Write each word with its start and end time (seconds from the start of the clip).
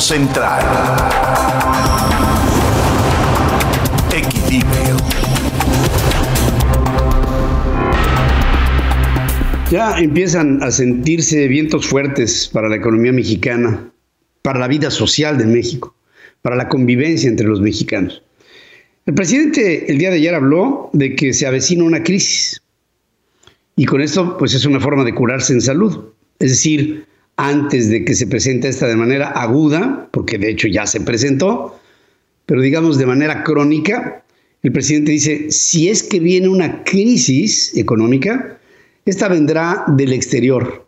Central. 0.00 0.64
Equilibrio. 4.14 4.96
Ya 9.70 9.98
empiezan 9.98 10.62
a 10.62 10.70
sentirse 10.70 11.48
vientos 11.48 11.84
fuertes 11.84 12.48
para 12.52 12.68
la 12.68 12.76
economía 12.76 13.12
mexicana, 13.12 13.90
para 14.42 14.60
la 14.60 14.68
vida 14.68 14.90
social 14.90 15.36
de 15.36 15.46
México, 15.46 15.96
para 16.42 16.54
la 16.54 16.68
convivencia 16.68 17.28
entre 17.28 17.48
los 17.48 17.60
mexicanos. 17.60 18.22
El 19.04 19.14
presidente 19.14 19.90
el 19.90 19.98
día 19.98 20.10
de 20.10 20.16
ayer 20.16 20.34
habló 20.36 20.90
de 20.92 21.16
que 21.16 21.32
se 21.32 21.44
avecina 21.44 21.82
una 21.82 22.04
crisis 22.04 22.62
y 23.74 23.84
con 23.84 24.00
esto 24.00 24.38
pues 24.38 24.54
es 24.54 24.64
una 24.64 24.78
forma 24.78 25.02
de 25.02 25.12
curarse 25.12 25.52
en 25.52 25.60
salud. 25.60 26.12
Es 26.38 26.50
decir, 26.50 27.06
antes 27.36 27.90
de 27.90 28.04
que 28.04 28.14
se 28.14 28.26
presente 28.26 28.68
esta 28.68 28.86
de 28.86 28.96
manera 28.96 29.28
aguda, 29.28 30.08
porque 30.10 30.38
de 30.38 30.50
hecho 30.50 30.68
ya 30.68 30.86
se 30.86 31.00
presentó, 31.00 31.78
pero 32.46 32.60
digamos 32.60 32.98
de 32.98 33.06
manera 33.06 33.42
crónica, 33.44 34.22
el 34.62 34.72
presidente 34.72 35.12
dice, 35.12 35.50
si 35.50 35.88
es 35.88 36.02
que 36.02 36.18
viene 36.18 36.48
una 36.48 36.82
crisis 36.84 37.76
económica, 37.76 38.58
esta 39.04 39.28
vendrá 39.28 39.84
del 39.88 40.12
exterior, 40.12 40.86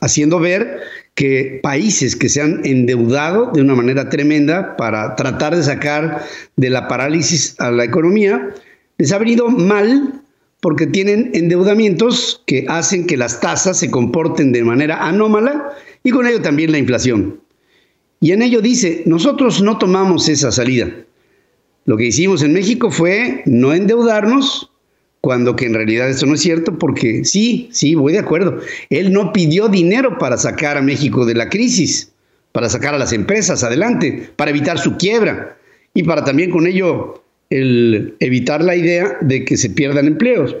haciendo 0.00 0.40
ver 0.40 0.80
que 1.14 1.60
países 1.62 2.16
que 2.16 2.28
se 2.28 2.40
han 2.40 2.64
endeudado 2.64 3.50
de 3.52 3.60
una 3.60 3.74
manera 3.74 4.08
tremenda 4.08 4.76
para 4.76 5.14
tratar 5.14 5.54
de 5.54 5.62
sacar 5.62 6.24
de 6.56 6.70
la 6.70 6.88
parálisis 6.88 7.54
a 7.60 7.70
la 7.70 7.84
economía, 7.84 8.50
les 8.98 9.12
ha 9.12 9.18
venido 9.18 9.48
mal 9.48 10.21
porque 10.62 10.86
tienen 10.86 11.32
endeudamientos 11.34 12.40
que 12.46 12.66
hacen 12.68 13.08
que 13.08 13.16
las 13.16 13.40
tasas 13.40 13.80
se 13.80 13.90
comporten 13.90 14.52
de 14.52 14.62
manera 14.62 15.08
anómala 15.08 15.72
y 16.04 16.10
con 16.12 16.24
ello 16.24 16.40
también 16.40 16.70
la 16.70 16.78
inflación. 16.78 17.40
Y 18.20 18.30
en 18.30 18.42
ello 18.42 18.60
dice, 18.60 19.02
nosotros 19.04 19.60
no 19.60 19.78
tomamos 19.78 20.28
esa 20.28 20.52
salida. 20.52 20.88
Lo 21.84 21.96
que 21.96 22.06
hicimos 22.06 22.44
en 22.44 22.52
México 22.52 22.92
fue 22.92 23.42
no 23.44 23.74
endeudarnos, 23.74 24.70
cuando 25.20 25.56
que 25.56 25.66
en 25.66 25.74
realidad 25.74 26.08
eso 26.08 26.26
no 26.26 26.34
es 26.34 26.40
cierto, 26.42 26.78
porque 26.78 27.24
sí, 27.24 27.68
sí, 27.72 27.96
voy 27.96 28.12
de 28.12 28.20
acuerdo. 28.20 28.60
Él 28.88 29.12
no 29.12 29.32
pidió 29.32 29.66
dinero 29.66 30.16
para 30.16 30.36
sacar 30.36 30.76
a 30.76 30.82
México 30.82 31.26
de 31.26 31.34
la 31.34 31.48
crisis, 31.48 32.12
para 32.52 32.68
sacar 32.68 32.94
a 32.94 32.98
las 32.98 33.12
empresas 33.12 33.64
adelante, 33.64 34.30
para 34.36 34.52
evitar 34.52 34.78
su 34.78 34.96
quiebra 34.96 35.58
y 35.92 36.04
para 36.04 36.22
también 36.22 36.52
con 36.52 36.68
ello 36.68 37.21
el 37.52 38.14
evitar 38.20 38.62
la 38.62 38.74
idea 38.74 39.18
de 39.20 39.44
que 39.44 39.56
se 39.56 39.70
pierdan 39.70 40.06
empleos. 40.06 40.56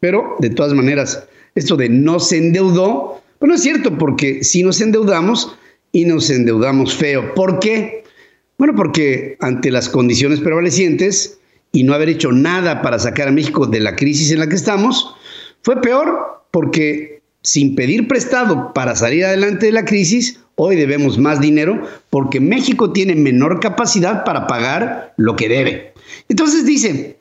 Pero, 0.00 0.36
de 0.40 0.50
todas 0.50 0.74
maneras, 0.74 1.26
esto 1.54 1.76
de 1.76 1.88
no 1.88 2.18
se 2.20 2.38
endeudó, 2.38 3.22
pues 3.38 3.48
no 3.48 3.54
es 3.54 3.62
cierto, 3.62 3.96
porque 3.96 4.42
si 4.42 4.62
nos 4.62 4.80
endeudamos 4.80 5.56
y 5.92 6.04
nos 6.04 6.28
endeudamos 6.30 6.94
feo. 6.94 7.34
¿Por 7.34 7.60
qué? 7.60 8.04
Bueno, 8.58 8.74
porque 8.74 9.36
ante 9.40 9.70
las 9.70 9.88
condiciones 9.88 10.40
prevalecientes 10.40 11.38
y 11.72 11.84
no 11.84 11.94
haber 11.94 12.08
hecho 12.08 12.32
nada 12.32 12.82
para 12.82 12.98
sacar 12.98 13.28
a 13.28 13.32
México 13.32 13.66
de 13.66 13.80
la 13.80 13.96
crisis 13.96 14.30
en 14.30 14.40
la 14.40 14.48
que 14.48 14.56
estamos, 14.56 15.14
fue 15.62 15.80
peor 15.80 16.42
porque 16.50 17.22
sin 17.42 17.74
pedir 17.74 18.08
prestado 18.08 18.72
para 18.74 18.96
salir 18.96 19.24
adelante 19.24 19.66
de 19.66 19.72
la 19.72 19.84
crisis, 19.84 20.40
hoy 20.56 20.76
debemos 20.76 21.18
más 21.18 21.40
dinero 21.40 21.82
porque 22.10 22.40
México 22.40 22.92
tiene 22.92 23.14
menor 23.14 23.60
capacidad 23.60 24.24
para 24.24 24.46
pagar 24.46 25.14
lo 25.16 25.36
que 25.36 25.48
debe. 25.48 25.93
Entonces 26.28 26.64
dice, 26.64 27.18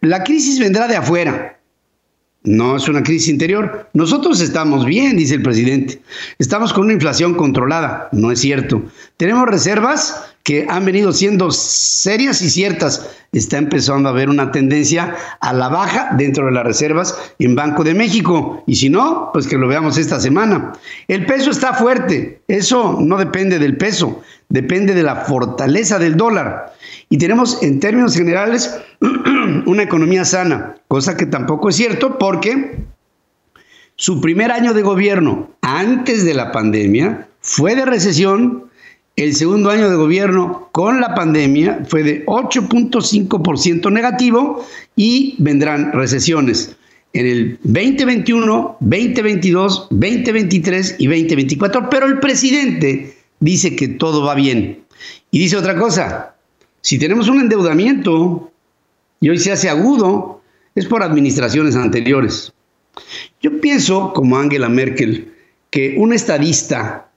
la 0.00 0.24
crisis 0.24 0.58
vendrá 0.58 0.88
de 0.88 0.96
afuera. 0.96 1.60
No 2.42 2.76
es 2.76 2.88
una 2.88 3.02
crisis 3.02 3.28
interior. 3.28 3.90
Nosotros 3.92 4.40
estamos 4.40 4.86
bien, 4.86 5.16
dice 5.16 5.34
el 5.34 5.42
presidente. 5.42 6.00
Estamos 6.38 6.72
con 6.72 6.84
una 6.84 6.94
inflación 6.94 7.34
controlada. 7.34 8.08
No 8.12 8.32
es 8.32 8.40
cierto. 8.40 8.82
Tenemos 9.18 9.46
reservas 9.46 10.24
que 10.42 10.66
han 10.70 10.86
venido 10.86 11.12
siendo 11.12 11.50
serias 11.50 12.40
y 12.40 12.48
ciertas. 12.48 13.10
Está 13.32 13.58
empezando 13.58 14.08
a 14.08 14.12
haber 14.12 14.30
una 14.30 14.52
tendencia 14.52 15.14
a 15.40 15.52
la 15.52 15.68
baja 15.68 16.14
dentro 16.16 16.46
de 16.46 16.52
las 16.52 16.64
reservas 16.64 17.14
en 17.38 17.54
Banco 17.54 17.84
de 17.84 17.92
México. 17.92 18.64
Y 18.66 18.76
si 18.76 18.88
no, 18.88 19.28
pues 19.34 19.46
que 19.46 19.58
lo 19.58 19.68
veamos 19.68 19.98
esta 19.98 20.18
semana. 20.18 20.72
El 21.08 21.26
peso 21.26 21.50
está 21.50 21.74
fuerte. 21.74 22.40
Eso 22.48 22.96
no 23.00 23.18
depende 23.18 23.58
del 23.58 23.76
peso, 23.76 24.22
depende 24.48 24.94
de 24.94 25.02
la 25.02 25.16
fortaleza 25.16 25.98
del 25.98 26.16
dólar. 26.16 26.74
Y 27.10 27.18
tenemos 27.18 27.62
en 27.62 27.80
términos 27.80 28.14
generales 28.14 28.78
una 29.66 29.82
economía 29.82 30.24
sana, 30.24 30.76
cosa 30.88 31.16
que 31.16 31.26
tampoco 31.26 31.68
es 31.68 31.76
cierto 31.76 32.18
porque 32.18 32.84
su 33.96 34.20
primer 34.20 34.52
año 34.52 34.72
de 34.72 34.82
gobierno 34.82 35.50
antes 35.60 36.24
de 36.24 36.34
la 36.34 36.52
pandemia 36.52 37.28
fue 37.40 37.74
de 37.74 37.84
recesión, 37.84 38.70
el 39.16 39.34
segundo 39.34 39.70
año 39.70 39.90
de 39.90 39.96
gobierno 39.96 40.68
con 40.70 41.00
la 41.00 41.14
pandemia 41.14 41.82
fue 41.88 42.04
de 42.04 42.24
8.5% 42.26 43.92
negativo 43.92 44.64
y 44.94 45.34
vendrán 45.38 45.92
recesiones 45.92 46.76
en 47.12 47.26
el 47.26 47.58
2021, 47.64 48.76
2022, 48.80 49.88
2023 49.90 50.96
y 50.98 51.06
2024, 51.06 51.90
pero 51.90 52.06
el 52.06 52.20
presidente 52.20 53.16
dice 53.40 53.74
que 53.74 53.88
todo 53.88 54.24
va 54.24 54.34
bien. 54.34 54.84
Y 55.30 55.40
dice 55.40 55.56
otra 55.56 55.76
cosa, 55.76 56.29
si 56.82 56.98
tenemos 56.98 57.28
un 57.28 57.40
endeudamiento 57.40 58.50
y 59.20 59.28
hoy 59.28 59.38
se 59.38 59.52
hace 59.52 59.68
agudo, 59.68 60.40
es 60.74 60.86
por 60.86 61.02
administraciones 61.02 61.76
anteriores. 61.76 62.52
Yo 63.42 63.60
pienso, 63.60 64.12
como 64.12 64.38
Angela 64.38 64.68
Merkel, 64.68 65.32
que 65.70 65.96
un 65.98 66.12
estadista 66.12 67.10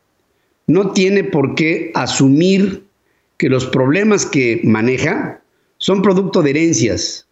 no 0.68 0.92
tiene 0.92 1.24
por 1.24 1.56
qué 1.56 1.92
asumir 1.96 2.84
que 3.38 3.50
los 3.50 3.66
problemas 3.66 4.26
que 4.26 4.62
maneja 4.64 5.42
son 5.78 6.02
producto 6.02 6.42
de 6.42 6.52
herencias. 6.52 7.28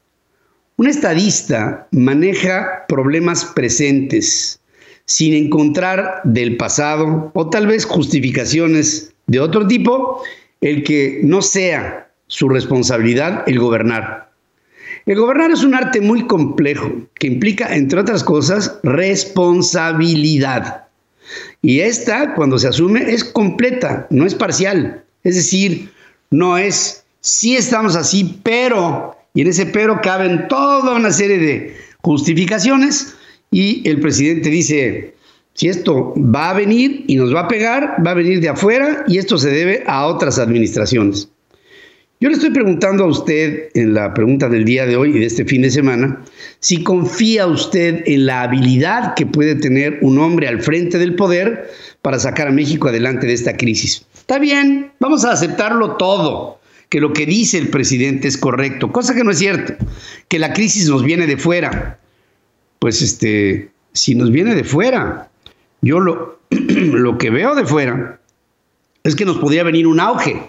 Un 0.78 0.88
estadista 0.88 1.88
maneja 1.92 2.86
problemas 2.88 3.46
presentes 3.46 4.60
sin 5.06 5.34
encontrar 5.34 6.22
del 6.24 6.58
pasado 6.58 7.32
o 7.34 7.50
tal 7.50 7.68
vez 7.68 7.86
justificaciones 7.86 9.14
de 9.28 9.40
otro 9.40 9.68
tipo 9.68 10.24
el 10.62 10.84
que 10.84 11.22
no 11.24 11.42
sea 11.42 12.11
su 12.32 12.48
responsabilidad 12.48 13.44
el 13.46 13.60
gobernar. 13.60 14.32
El 15.06 15.20
gobernar 15.20 15.52
es 15.52 15.66
un 15.66 15.76
arte 15.76 16.00
muy 16.00 16.28
complejo 16.28 16.90
que 17.16 17.28
implica, 17.28 17.76
entre 17.76 18.00
otras 18.00 18.24
cosas, 18.24 18.80
responsabilidad. 18.84 20.86
Y 21.62 21.82
esta, 21.82 22.34
cuando 22.34 22.58
se 22.58 22.70
asume, 22.70 23.12
es 23.12 23.26
completa, 23.26 24.08
no 24.12 24.26
es 24.26 24.34
parcial. 24.34 25.04
Es 25.26 25.36
decir, 25.36 25.92
no 26.30 26.58
es, 26.58 27.04
sí 27.20 27.58
estamos 27.58 27.98
así, 27.98 28.40
pero, 28.44 29.18
y 29.34 29.42
en 29.42 29.48
ese 29.48 29.66
pero 29.66 30.00
caben 30.02 30.48
toda 30.48 30.96
una 30.96 31.12
serie 31.12 31.38
de 31.38 31.76
justificaciones 32.02 33.14
y 33.52 33.86
el 33.90 34.00
presidente 34.00 34.50
dice, 34.50 35.16
si 35.54 35.68
esto 35.68 36.14
va 36.18 36.52
a 36.52 36.54
venir 36.54 37.04
y 37.08 37.18
nos 37.18 37.36
va 37.36 37.42
a 37.42 37.50
pegar, 37.50 37.98
va 38.06 38.12
a 38.12 38.16
venir 38.16 38.40
de 38.40 38.48
afuera 38.48 39.04
y 39.06 39.18
esto 39.18 39.38
se 39.38 39.50
debe 39.50 39.84
a 39.86 40.06
otras 40.06 40.40
administraciones. 40.40 41.28
Yo 42.22 42.30
le 42.30 42.36
estoy 42.36 42.52
preguntando 42.52 43.04
a 43.04 43.08
usted 43.08 43.70
en 43.74 43.96
la 43.96 44.14
pregunta 44.14 44.48
del 44.48 44.64
día 44.64 44.86
de 44.86 44.96
hoy 44.96 45.10
y 45.10 45.20
de 45.20 45.26
este 45.26 45.44
fin 45.44 45.64
de 45.64 45.72
semana, 45.72 46.22
si 46.60 46.84
confía 46.84 47.48
usted 47.48 48.04
en 48.06 48.28
la 48.28 48.44
habilidad 48.44 49.16
que 49.16 49.26
puede 49.26 49.56
tener 49.56 49.98
un 50.04 50.20
hombre 50.20 50.48
al 50.48 50.62
frente 50.62 51.00
del 51.00 51.16
poder 51.16 51.72
para 52.04 52.20
sacar 52.20 52.48
a 52.48 52.52
México 52.52 52.90
adelante 52.90 53.26
de 53.26 53.34
esta 53.34 53.58
crisis. 53.58 54.06
Está 54.14 54.38
bien, 54.38 54.92
vamos 55.00 55.26
a 55.26 55.32
aceptarlo 55.32 55.98
todo, 55.98 56.60
que 56.90 57.02
lo 57.02 57.12
que 57.12 57.26
dice 57.26 57.58
el 57.58 57.70
presidente 57.70 58.28
es 58.28 58.38
correcto, 58.38 58.92
cosa 58.92 59.16
que 59.16 59.24
no 59.24 59.32
es 59.32 59.40
cierto, 59.40 59.74
que 60.28 60.38
la 60.38 60.54
crisis 60.54 60.88
nos 60.90 61.04
viene 61.04 61.26
de 61.26 61.38
fuera. 61.38 61.98
Pues 62.78 63.02
este, 63.02 63.72
si 63.94 64.14
nos 64.14 64.30
viene 64.30 64.54
de 64.54 64.64
fuera, 64.64 65.32
yo 65.82 66.00
lo, 66.00 66.40
lo 66.52 67.18
que 67.18 67.32
veo 67.32 67.56
de 67.56 67.66
fuera 67.66 68.20
es 69.04 69.16
que 69.16 69.26
nos 69.26 69.40
podría 69.40 69.64
venir 69.64 69.88
un 69.88 70.00
auge 70.00 70.40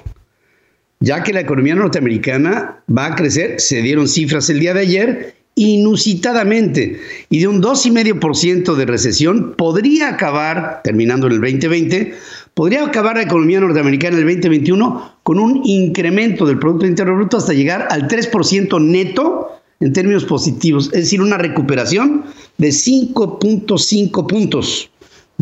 ya 1.02 1.24
que 1.24 1.32
la 1.32 1.40
economía 1.40 1.74
norteamericana 1.74 2.82
va 2.96 3.06
a 3.06 3.14
crecer, 3.16 3.60
se 3.60 3.82
dieron 3.82 4.06
cifras 4.06 4.48
el 4.50 4.60
día 4.60 4.72
de 4.72 4.80
ayer, 4.80 5.34
inusitadamente, 5.56 7.00
y 7.28 7.40
de 7.40 7.48
un 7.48 7.60
2,5% 7.60 8.74
de 8.74 8.86
recesión 8.86 9.54
podría 9.56 10.08
acabar, 10.08 10.80
terminando 10.84 11.26
en 11.26 11.32
el 11.34 11.40
2020, 11.40 12.14
podría 12.54 12.86
acabar 12.86 13.16
la 13.16 13.22
economía 13.22 13.60
norteamericana 13.60 14.16
en 14.16 14.28
el 14.28 14.34
2021 14.34 15.16
con 15.24 15.40
un 15.40 15.62
incremento 15.64 16.46
del 16.46 16.60
Producto 16.60 16.86
Interno 16.86 17.16
Bruto 17.16 17.36
hasta 17.36 17.52
llegar 17.52 17.88
al 17.90 18.06
3% 18.06 18.80
neto 18.80 19.48
en 19.80 19.92
términos 19.92 20.24
positivos, 20.24 20.86
es 20.92 21.00
decir, 21.00 21.20
una 21.20 21.36
recuperación 21.36 22.24
de 22.58 22.68
5.5 22.68 24.26
puntos. 24.28 24.91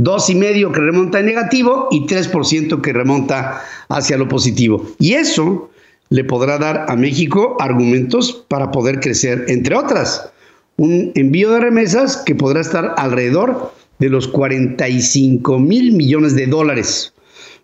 Dos 0.02 0.30
y 0.30 0.34
medio 0.34 0.72
que 0.72 0.80
remonta 0.80 1.20
en 1.20 1.26
negativo 1.26 1.88
y 1.90 2.06
3% 2.06 2.80
que 2.80 2.92
remonta 2.94 3.62
hacia 3.90 4.16
lo 4.16 4.28
positivo. 4.28 4.82
Y 4.98 5.12
eso 5.12 5.68
le 6.08 6.24
podrá 6.24 6.56
dar 6.56 6.86
a 6.88 6.96
México 6.96 7.58
argumentos 7.60 8.46
para 8.48 8.70
poder 8.70 9.00
crecer, 9.00 9.44
entre 9.48 9.76
otras, 9.76 10.32
un 10.78 11.12
envío 11.16 11.50
de 11.50 11.60
remesas 11.60 12.16
que 12.16 12.34
podrá 12.34 12.62
estar 12.62 12.94
alrededor 12.96 13.74
de 13.98 14.08
los 14.08 14.26
45 14.26 15.58
mil 15.58 15.92
millones 15.92 16.34
de 16.34 16.46
dólares. 16.46 17.12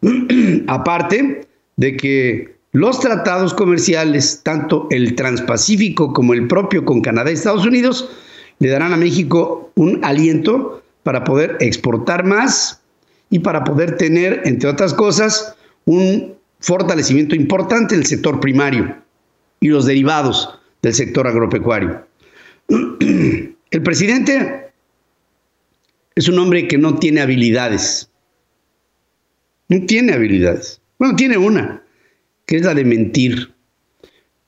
Aparte 0.67 1.47
de 1.77 1.97
que 1.97 2.55
los 2.73 3.01
tratados 3.01 3.55
comerciales, 3.55 4.43
tanto 4.43 4.89
el 4.91 5.15
transpacífico 5.15 6.13
como 6.13 6.35
el 6.35 6.49
propio 6.49 6.85
con 6.85 7.01
Canadá 7.01 7.31
y 7.31 7.35
Estados 7.35 7.65
Unidos, 7.65 8.11
le 8.59 8.69
darán 8.69 8.93
a 8.93 8.99
México 8.99 9.71
un 9.75 10.05
aliento 10.05 10.83
para 11.07 11.23
poder 11.23 11.57
exportar 11.61 12.25
más 12.25 12.83
y 13.31 13.39
para 13.39 13.63
poder 13.63 13.97
tener, 13.97 14.43
entre 14.45 14.69
otras 14.69 14.93
cosas, 14.93 15.55
un 15.85 16.35
fortalecimiento 16.59 17.37
importante 17.37 17.95
en 17.95 18.01
el 18.01 18.07
sector 18.09 18.41
primario 18.41 18.97
y 19.61 19.69
los 19.69 19.87
derivados 19.87 20.59
del 20.83 20.95
sector 20.95 21.29
agropecuario. 21.29 22.05
El 22.69 23.83
presidente 23.85 24.73
es 26.17 26.27
un 26.27 26.41
hombre 26.41 26.67
que 26.67 26.77
no 26.77 26.99
tiene 26.99 27.21
habilidades. 27.21 28.11
No 29.69 29.87
tiene 29.87 30.13
habilidades. 30.13 30.81
Bueno, 30.99 31.15
tiene 31.15 31.39
una, 31.39 31.85
que 32.47 32.57
es 32.57 32.63
la 32.63 32.75
de 32.75 32.85
mentir. 32.85 33.55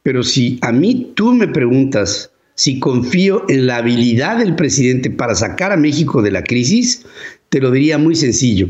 Pero 0.03 0.25
si 0.25 0.59
a 0.63 0.73
mí 0.73 1.13
tú 1.15 1.35
me 1.35 1.47
preguntas 1.47 2.33
si 2.59 2.81
confío 2.81 3.45
en 3.49 3.69
la 3.69 3.77
habilidad 3.77 4.39
del 4.39 4.57
presidente 4.57 5.11
para 5.11 5.37
sacar 5.37 5.71
a 5.71 5.77
México 5.77 6.23
de 6.23 6.33
la 6.33 6.43
crisis, 6.43 7.07
te 7.51 7.61
lo 7.61 7.71
diría 7.71 7.99
muy 7.99 8.17
sencillo. 8.17 8.69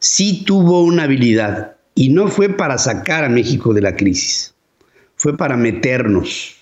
Sí 0.00 0.44
tuvo 0.44 0.84
una 0.84 1.04
habilidad 1.04 1.76
y 1.94 2.10
no 2.10 2.28
fue 2.28 2.50
para 2.50 2.76
sacar 2.76 3.24
a 3.24 3.30
México 3.30 3.72
de 3.72 3.80
la 3.80 3.96
crisis, 3.96 4.52
fue 5.16 5.34
para 5.34 5.56
meternos 5.56 6.56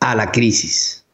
a 0.00 0.14
la 0.14 0.30
crisis. 0.30 1.06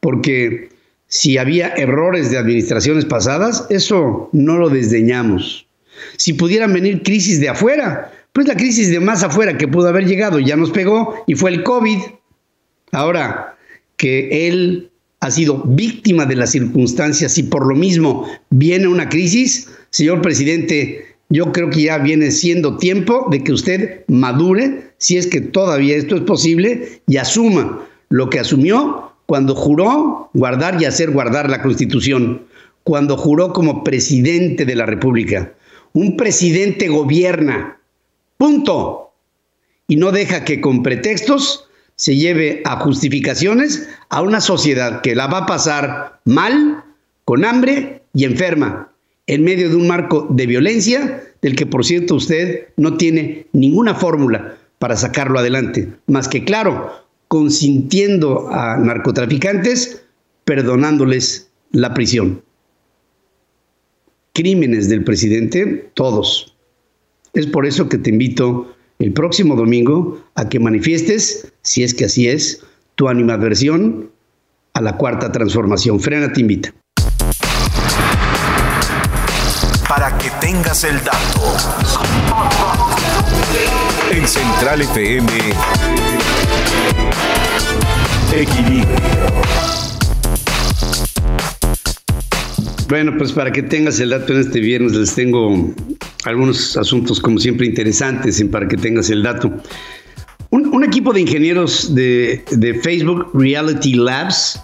Porque 0.00 0.70
si 1.06 1.38
había 1.38 1.68
errores 1.68 2.32
de 2.32 2.38
administraciones 2.38 3.04
pasadas, 3.04 3.68
eso 3.70 4.28
no 4.32 4.58
lo 4.58 4.68
desdeñamos. 4.68 5.68
Si 6.16 6.32
pudieran 6.32 6.72
venir 6.72 7.04
crisis 7.04 7.38
de 7.38 7.50
afuera, 7.50 8.10
pues 8.32 8.48
la 8.48 8.56
crisis 8.56 8.90
de 8.90 8.98
más 8.98 9.22
afuera 9.22 9.56
que 9.56 9.68
pudo 9.68 9.86
haber 9.86 10.06
llegado 10.06 10.40
ya 10.40 10.56
nos 10.56 10.72
pegó 10.72 11.22
y 11.28 11.36
fue 11.36 11.50
el 11.50 11.62
COVID. 11.62 11.98
Ahora 12.90 13.51
que 14.02 14.48
él 14.48 14.90
ha 15.20 15.30
sido 15.30 15.62
víctima 15.64 16.26
de 16.26 16.34
las 16.34 16.50
circunstancias 16.50 17.38
y 17.38 17.44
por 17.44 17.64
lo 17.64 17.76
mismo 17.76 18.28
viene 18.50 18.88
una 18.88 19.08
crisis, 19.08 19.68
señor 19.90 20.20
presidente, 20.20 21.14
yo 21.28 21.52
creo 21.52 21.70
que 21.70 21.82
ya 21.82 21.98
viene 21.98 22.32
siendo 22.32 22.78
tiempo 22.78 23.28
de 23.30 23.44
que 23.44 23.52
usted 23.52 24.04
madure, 24.08 24.90
si 24.98 25.18
es 25.18 25.28
que 25.28 25.40
todavía 25.40 25.94
esto 25.94 26.16
es 26.16 26.22
posible, 26.22 27.00
y 27.06 27.18
asuma 27.18 27.86
lo 28.08 28.28
que 28.28 28.40
asumió 28.40 29.12
cuando 29.26 29.54
juró 29.54 30.30
guardar 30.34 30.82
y 30.82 30.84
hacer 30.84 31.12
guardar 31.12 31.48
la 31.48 31.62
Constitución, 31.62 32.42
cuando 32.82 33.16
juró 33.16 33.52
como 33.52 33.84
presidente 33.84 34.64
de 34.64 34.74
la 34.74 34.84
República. 34.84 35.54
Un 35.92 36.16
presidente 36.16 36.88
gobierna, 36.88 37.78
punto. 38.36 39.12
Y 39.86 39.94
no 39.94 40.10
deja 40.10 40.44
que 40.44 40.60
con 40.60 40.82
pretextos 40.82 41.68
se 42.02 42.16
lleve 42.16 42.62
a 42.64 42.80
justificaciones 42.80 43.88
a 44.08 44.22
una 44.22 44.40
sociedad 44.40 45.02
que 45.02 45.14
la 45.14 45.28
va 45.28 45.38
a 45.38 45.46
pasar 45.46 46.18
mal, 46.24 46.82
con 47.24 47.44
hambre 47.44 48.02
y 48.12 48.24
enferma, 48.24 48.90
en 49.28 49.44
medio 49.44 49.68
de 49.68 49.76
un 49.76 49.86
marco 49.86 50.26
de 50.28 50.46
violencia 50.46 51.22
del 51.42 51.54
que, 51.54 51.64
por 51.64 51.84
cierto, 51.84 52.16
usted 52.16 52.70
no 52.76 52.96
tiene 52.96 53.46
ninguna 53.52 53.94
fórmula 53.94 54.56
para 54.80 54.96
sacarlo 54.96 55.38
adelante, 55.38 55.92
más 56.08 56.26
que, 56.26 56.42
claro, 56.42 56.90
consintiendo 57.28 58.48
a 58.50 58.76
narcotraficantes, 58.78 60.02
perdonándoles 60.44 61.52
la 61.70 61.94
prisión 61.94 62.42
crímenes 64.32 64.88
del 64.88 65.04
presidente, 65.04 65.92
todos. 65.94 66.56
Es 67.32 67.46
por 67.46 67.64
eso 67.64 67.88
que 67.88 67.98
te 67.98 68.10
invito 68.10 68.71
el 69.02 69.12
próximo 69.12 69.56
domingo 69.56 70.22
a 70.36 70.48
que 70.48 70.60
manifiestes, 70.60 71.52
si 71.62 71.82
es 71.82 71.92
que 71.92 72.04
así 72.04 72.28
es, 72.28 72.62
tu 72.94 73.08
animadversión 73.08 74.10
a 74.74 74.80
la 74.80 74.96
cuarta 74.96 75.32
transformación. 75.32 75.98
Frena 75.98 76.32
te 76.32 76.40
invita. 76.40 76.72
Para 79.88 80.16
que 80.18 80.30
tengas 80.40 80.84
el 80.84 80.96
dato. 81.02 81.56
En 84.12 84.26
Central 84.26 84.82
FM. 84.82 85.32
Equilibrio. 88.32 88.86
Bueno, 92.88 93.14
pues 93.18 93.32
para 93.32 93.50
que 93.50 93.62
tengas 93.62 93.98
el 94.00 94.10
dato 94.10 94.32
en 94.32 94.40
este 94.40 94.60
viernes, 94.60 94.92
les 94.92 95.14
tengo 95.14 95.74
algunos 96.24 96.76
asuntos 96.76 97.20
como 97.20 97.38
siempre 97.38 97.66
interesantes 97.66 98.42
para 98.50 98.68
que 98.68 98.76
tengas 98.76 99.10
el 99.10 99.22
dato. 99.22 99.52
Un, 100.50 100.84
equipo 100.84 101.12
de 101.12 101.22
ingenieros 101.22 101.94
de, 101.94 102.42
Facebook 102.82 103.30
Reality 103.32 103.94
Labs 103.94 104.60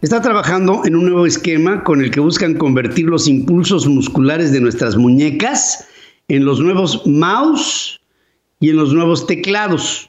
está 0.00 0.20
trabajando 0.22 0.82
en 0.84 0.94
un 0.94 1.06
nuevo 1.06 1.26
esquema 1.26 1.82
con 1.82 2.00
el 2.00 2.10
que 2.10 2.20
buscan 2.20 2.54
convertir 2.54 3.06
los 3.06 3.26
impulsos 3.26 3.86
musculares 3.86 4.52
de 4.52 4.60
nuestras 4.60 4.96
muñecas 4.96 5.88
en 6.28 6.44
los 6.44 6.60
nuevos 6.60 7.04
mouse 7.06 8.00
y 8.60 8.70
en 8.70 8.76
los 8.76 8.92
nuevos 8.92 9.26
teclados. 9.26 10.08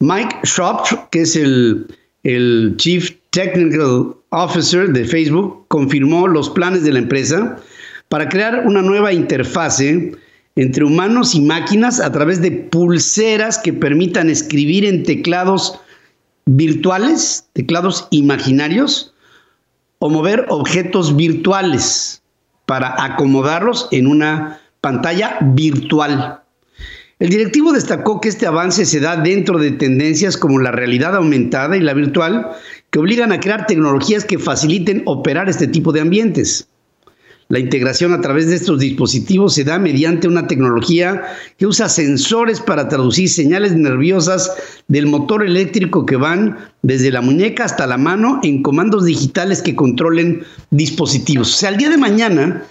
Mike 0.00 0.36
Schropp, 0.44 0.86
que 1.10 1.22
es 1.22 1.36
el 1.36 2.74
Chief 2.76 3.10
Technical 3.30 4.14
Officer 4.30 4.88
de 4.92 5.04
Facebook 5.04 5.64
confirmó 5.68 6.28
los 6.28 6.50
planes 6.50 6.84
de 6.84 6.92
la 6.92 7.00
empresa 7.00 7.56
para 8.10 8.28
crear 8.28 8.66
una 8.66 8.82
nueva 8.82 9.12
interfase 9.12 10.12
entre 10.56 10.84
humanos 10.84 11.36
y 11.36 11.40
máquinas 11.40 12.00
a 12.00 12.10
través 12.10 12.42
de 12.42 12.50
pulseras 12.50 13.56
que 13.56 13.72
permitan 13.72 14.28
escribir 14.28 14.84
en 14.84 15.04
teclados 15.04 15.78
virtuales, 16.44 17.46
teclados 17.52 18.08
imaginarios, 18.10 19.14
o 20.00 20.10
mover 20.10 20.46
objetos 20.48 21.14
virtuales 21.14 22.20
para 22.66 23.00
acomodarlos 23.00 23.86
en 23.92 24.08
una 24.08 24.60
pantalla 24.80 25.38
virtual. 25.40 26.42
El 27.20 27.28
directivo 27.28 27.72
destacó 27.72 28.20
que 28.20 28.28
este 28.28 28.48
avance 28.48 28.86
se 28.86 28.98
da 28.98 29.18
dentro 29.18 29.58
de 29.58 29.70
tendencias 29.70 30.36
como 30.36 30.58
la 30.58 30.72
realidad 30.72 31.14
aumentada 31.14 31.76
y 31.76 31.80
la 31.80 31.94
virtual, 31.94 32.50
que 32.90 32.98
obligan 32.98 33.30
a 33.30 33.38
crear 33.38 33.66
tecnologías 33.66 34.24
que 34.24 34.38
faciliten 34.40 35.04
operar 35.06 35.48
este 35.48 35.68
tipo 35.68 35.92
de 35.92 36.00
ambientes. 36.00 36.66
La 37.50 37.58
integración 37.58 38.12
a 38.12 38.20
través 38.20 38.46
de 38.46 38.54
estos 38.54 38.78
dispositivos 38.78 39.54
se 39.54 39.64
da 39.64 39.80
mediante 39.80 40.28
una 40.28 40.46
tecnología 40.46 41.20
que 41.58 41.66
usa 41.66 41.88
sensores 41.88 42.60
para 42.60 42.86
traducir 42.86 43.28
señales 43.28 43.74
nerviosas 43.74 44.52
del 44.86 45.06
motor 45.06 45.44
eléctrico 45.44 46.06
que 46.06 46.14
van 46.14 46.58
desde 46.82 47.10
la 47.10 47.20
muñeca 47.20 47.64
hasta 47.64 47.88
la 47.88 47.96
mano 47.96 48.38
en 48.44 48.62
comandos 48.62 49.04
digitales 49.04 49.62
que 49.62 49.74
controlen 49.74 50.44
dispositivos. 50.70 51.52
O 51.52 51.56
sea, 51.56 51.70
al 51.70 51.76
día 51.76 51.90
de 51.90 51.96
mañana 51.96 52.62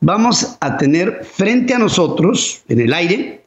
vamos 0.00 0.58
a 0.60 0.76
tener 0.76 1.24
frente 1.24 1.72
a 1.72 1.78
nosotros, 1.78 2.62
en 2.68 2.80
el 2.80 2.92
aire, 2.92 3.42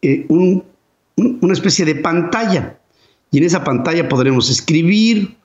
eh, 0.00 0.24
una 0.30 1.52
especie 1.52 1.84
de 1.84 1.96
pantalla. 1.96 2.78
Y 3.30 3.36
en 3.36 3.44
esa 3.44 3.62
pantalla 3.62 4.08
podremos 4.08 4.48
escribir, 4.48 5.36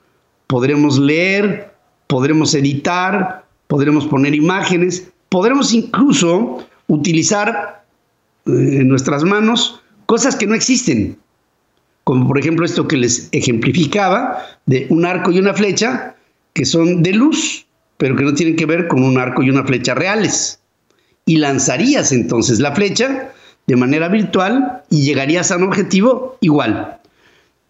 podremos 0.46 0.98
leer, 0.98 1.74
podremos 2.06 2.54
editar, 2.54 3.44
podremos 3.68 4.06
poner 4.06 4.34
imágenes, 4.34 5.08
podremos 5.28 5.72
incluso 5.72 6.66
utilizar 6.88 7.84
eh, 8.46 8.50
en 8.80 8.88
nuestras 8.88 9.22
manos 9.22 9.80
cosas 10.06 10.34
que 10.34 10.46
no 10.46 10.54
existen, 10.54 11.16
como 12.02 12.26
por 12.26 12.38
ejemplo 12.38 12.64
esto 12.64 12.88
que 12.88 12.96
les 12.96 13.28
ejemplificaba 13.30 14.38
de 14.66 14.86
un 14.90 15.04
arco 15.04 15.30
y 15.30 15.38
una 15.38 15.54
flecha 15.54 16.16
que 16.54 16.64
son 16.64 17.02
de 17.02 17.12
luz, 17.12 17.66
pero 17.98 18.16
que 18.16 18.24
no 18.24 18.34
tienen 18.34 18.56
que 18.56 18.66
ver 18.66 18.88
con 18.88 19.02
un 19.04 19.18
arco 19.18 19.42
y 19.42 19.50
una 19.50 19.64
flecha 19.64 19.94
reales. 19.94 20.60
Y 21.26 21.36
lanzarías 21.36 22.10
entonces 22.10 22.58
la 22.58 22.74
flecha 22.74 23.32
de 23.66 23.76
manera 23.76 24.08
virtual 24.08 24.82
y 24.88 25.02
llegarías 25.02 25.52
a 25.52 25.58
un 25.58 25.64
objetivo 25.64 26.38
igual. 26.40 26.98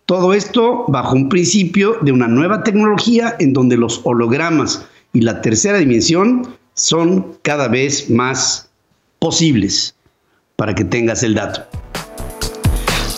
Todo 0.07 0.33
esto 0.33 0.85
bajo 0.87 1.17
un 1.17 1.29
principio 1.29 1.97
de 2.03 2.13
una 2.13 2.29
nueva 2.29 2.63
tecnología 2.63 3.35
en 3.41 3.53
donde 3.53 3.77
los 3.77 4.01
hologramas 4.05 4.87
y 5.13 5.21
la 5.21 5.41
tercera 5.41 5.79
dimensión 5.79 6.57
son 6.75 7.39
cada 7.43 7.69
vez 7.69 8.09
más 8.11 8.69
posibles. 9.19 9.95
Para 10.57 10.75
que 10.75 10.85
tengas 10.85 11.23
el 11.23 11.35
dato. 11.35 11.63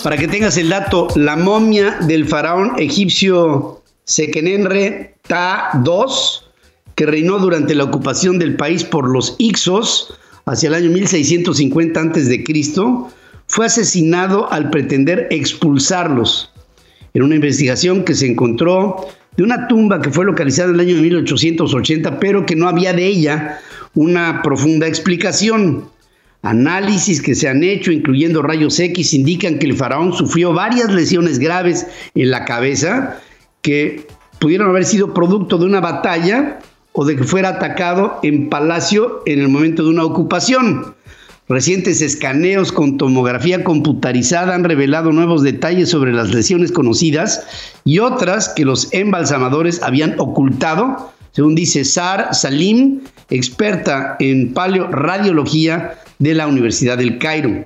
Para 0.03 0.17
que 0.17 0.27
tengas 0.27 0.57
el 0.57 0.69
dato, 0.69 1.07
la 1.15 1.35
momia 1.35 1.97
del 2.01 2.27
faraón 2.27 2.73
egipcio 2.77 3.81
Sekenenre 4.03 5.15
Ta 5.27 5.69
II, 5.85 6.13
que 6.95 7.05
reinó 7.05 7.39
durante 7.39 7.75
la 7.75 7.85
ocupación 7.85 8.39
del 8.39 8.55
país 8.57 8.83
por 8.83 9.09
los 9.09 9.35
Ixos, 9.37 10.13
hacia 10.45 10.69
el 10.69 10.75
año 10.75 10.89
1650 10.89 11.99
a.C., 11.99 12.43
fue 13.47 13.65
asesinado 13.65 14.51
al 14.51 14.69
pretender 14.69 15.27
expulsarlos. 15.29 16.51
En 17.13 17.23
una 17.23 17.35
investigación 17.35 18.03
que 18.03 18.15
se 18.15 18.27
encontró 18.27 19.07
de 19.37 19.43
una 19.43 19.67
tumba 19.67 20.01
que 20.01 20.11
fue 20.11 20.25
localizada 20.25 20.69
en 20.69 20.75
el 20.75 20.81
año 20.81 21.01
1880, 21.01 22.19
pero 22.19 22.45
que 22.45 22.55
no 22.55 22.67
había 22.67 22.93
de 22.93 23.05
ella 23.05 23.59
una 23.93 24.41
profunda 24.41 24.87
explicación. 24.87 25.85
Análisis 26.43 27.21
que 27.21 27.35
se 27.35 27.47
han 27.47 27.63
hecho, 27.63 27.91
incluyendo 27.91 28.41
rayos 28.41 28.79
X, 28.79 29.13
indican 29.13 29.59
que 29.59 29.67
el 29.67 29.75
faraón 29.75 30.13
sufrió 30.13 30.53
varias 30.53 30.91
lesiones 30.91 31.37
graves 31.37 31.85
en 32.15 32.31
la 32.31 32.45
cabeza 32.45 33.19
que 33.61 34.07
pudieron 34.39 34.69
haber 34.69 34.85
sido 34.85 35.13
producto 35.13 35.59
de 35.59 35.65
una 35.65 35.81
batalla 35.81 36.59
o 36.93 37.05
de 37.05 37.15
que 37.15 37.23
fuera 37.23 37.49
atacado 37.49 38.19
en 38.23 38.49
palacio 38.49 39.21
en 39.25 39.39
el 39.39 39.49
momento 39.49 39.83
de 39.83 39.91
una 39.91 40.03
ocupación. 40.03 40.95
Recientes 41.51 41.99
escaneos 42.01 42.71
con 42.71 42.97
tomografía 42.97 43.65
computarizada 43.65 44.55
han 44.55 44.63
revelado 44.63 45.11
nuevos 45.11 45.43
detalles 45.43 45.89
sobre 45.89 46.13
las 46.13 46.33
lesiones 46.33 46.71
conocidas 46.71 47.45
y 47.83 47.99
otras 47.99 48.47
que 48.47 48.63
los 48.63 48.87
embalsamadores 48.93 49.83
habían 49.83 50.17
ocultado, 50.17 51.11
según 51.33 51.55
dice 51.55 51.83
Sar 51.83 52.33
Salim, 52.33 53.01
experta 53.29 54.15
en 54.21 54.53
paleoradiología 54.53 55.95
de 56.19 56.35
la 56.35 56.47
Universidad 56.47 56.97
del 56.97 57.17
Cairo. 57.17 57.65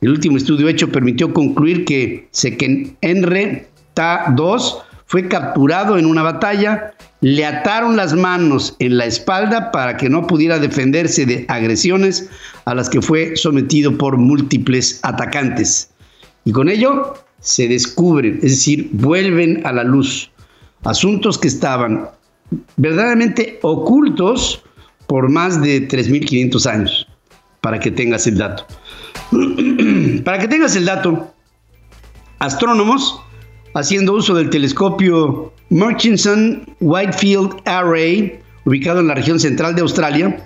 El 0.00 0.10
último 0.10 0.36
estudio 0.36 0.66
hecho 0.66 0.90
permitió 0.90 1.32
concluir 1.32 1.84
que 1.84 2.26
Sekenenre 2.32 3.68
Ta-2 3.94 4.78
fue 5.06 5.28
capturado 5.28 5.96
en 5.96 6.06
una 6.06 6.24
batalla, 6.24 6.94
le 7.22 7.46
ataron 7.46 7.96
las 7.96 8.14
manos 8.14 8.74
en 8.80 8.98
la 8.98 9.06
espalda 9.06 9.70
para 9.70 9.96
que 9.96 10.08
no 10.08 10.26
pudiera 10.26 10.58
defenderse 10.58 11.24
de 11.24 11.46
agresiones 11.48 12.28
a 12.64 12.74
las 12.74 12.90
que 12.90 13.00
fue 13.00 13.36
sometido 13.36 13.96
por 13.96 14.16
múltiples 14.16 14.98
atacantes. 15.04 15.90
Y 16.44 16.50
con 16.50 16.68
ello 16.68 17.14
se 17.38 17.68
descubren, 17.68 18.40
es 18.42 18.50
decir, 18.50 18.90
vuelven 18.92 19.64
a 19.64 19.72
la 19.72 19.84
luz 19.84 20.32
asuntos 20.82 21.38
que 21.38 21.46
estaban 21.46 22.08
verdaderamente 22.76 23.60
ocultos 23.62 24.64
por 25.06 25.28
más 25.28 25.62
de 25.62 25.88
3.500 25.88 26.66
años, 26.66 27.06
para 27.60 27.78
que 27.78 27.92
tengas 27.92 28.26
el 28.26 28.38
dato. 28.38 28.66
para 30.24 30.40
que 30.40 30.48
tengas 30.48 30.74
el 30.74 30.86
dato, 30.86 31.32
astrónomos 32.40 33.20
haciendo 33.74 34.14
uso 34.14 34.34
del 34.34 34.50
telescopio 34.50 35.52
Murchison 35.70 36.66
Whitefield 36.80 37.54
Array, 37.64 38.38
ubicado 38.64 39.00
en 39.00 39.08
la 39.08 39.14
región 39.14 39.40
central 39.40 39.74
de 39.74 39.82
Australia, 39.82 40.42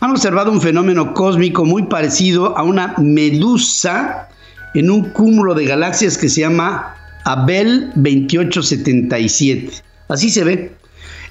han 0.00 0.10
observado 0.10 0.50
un 0.50 0.60
fenómeno 0.60 1.14
cósmico 1.14 1.64
muy 1.64 1.84
parecido 1.84 2.56
a 2.56 2.62
una 2.62 2.94
medusa 2.98 4.28
en 4.74 4.90
un 4.90 5.10
cúmulo 5.10 5.54
de 5.54 5.66
galaxias 5.66 6.18
que 6.18 6.28
se 6.28 6.40
llama 6.40 6.96
Abel 7.24 7.90
2877. 7.94 9.70
Así 10.08 10.30
se 10.30 10.44
ve. 10.44 10.72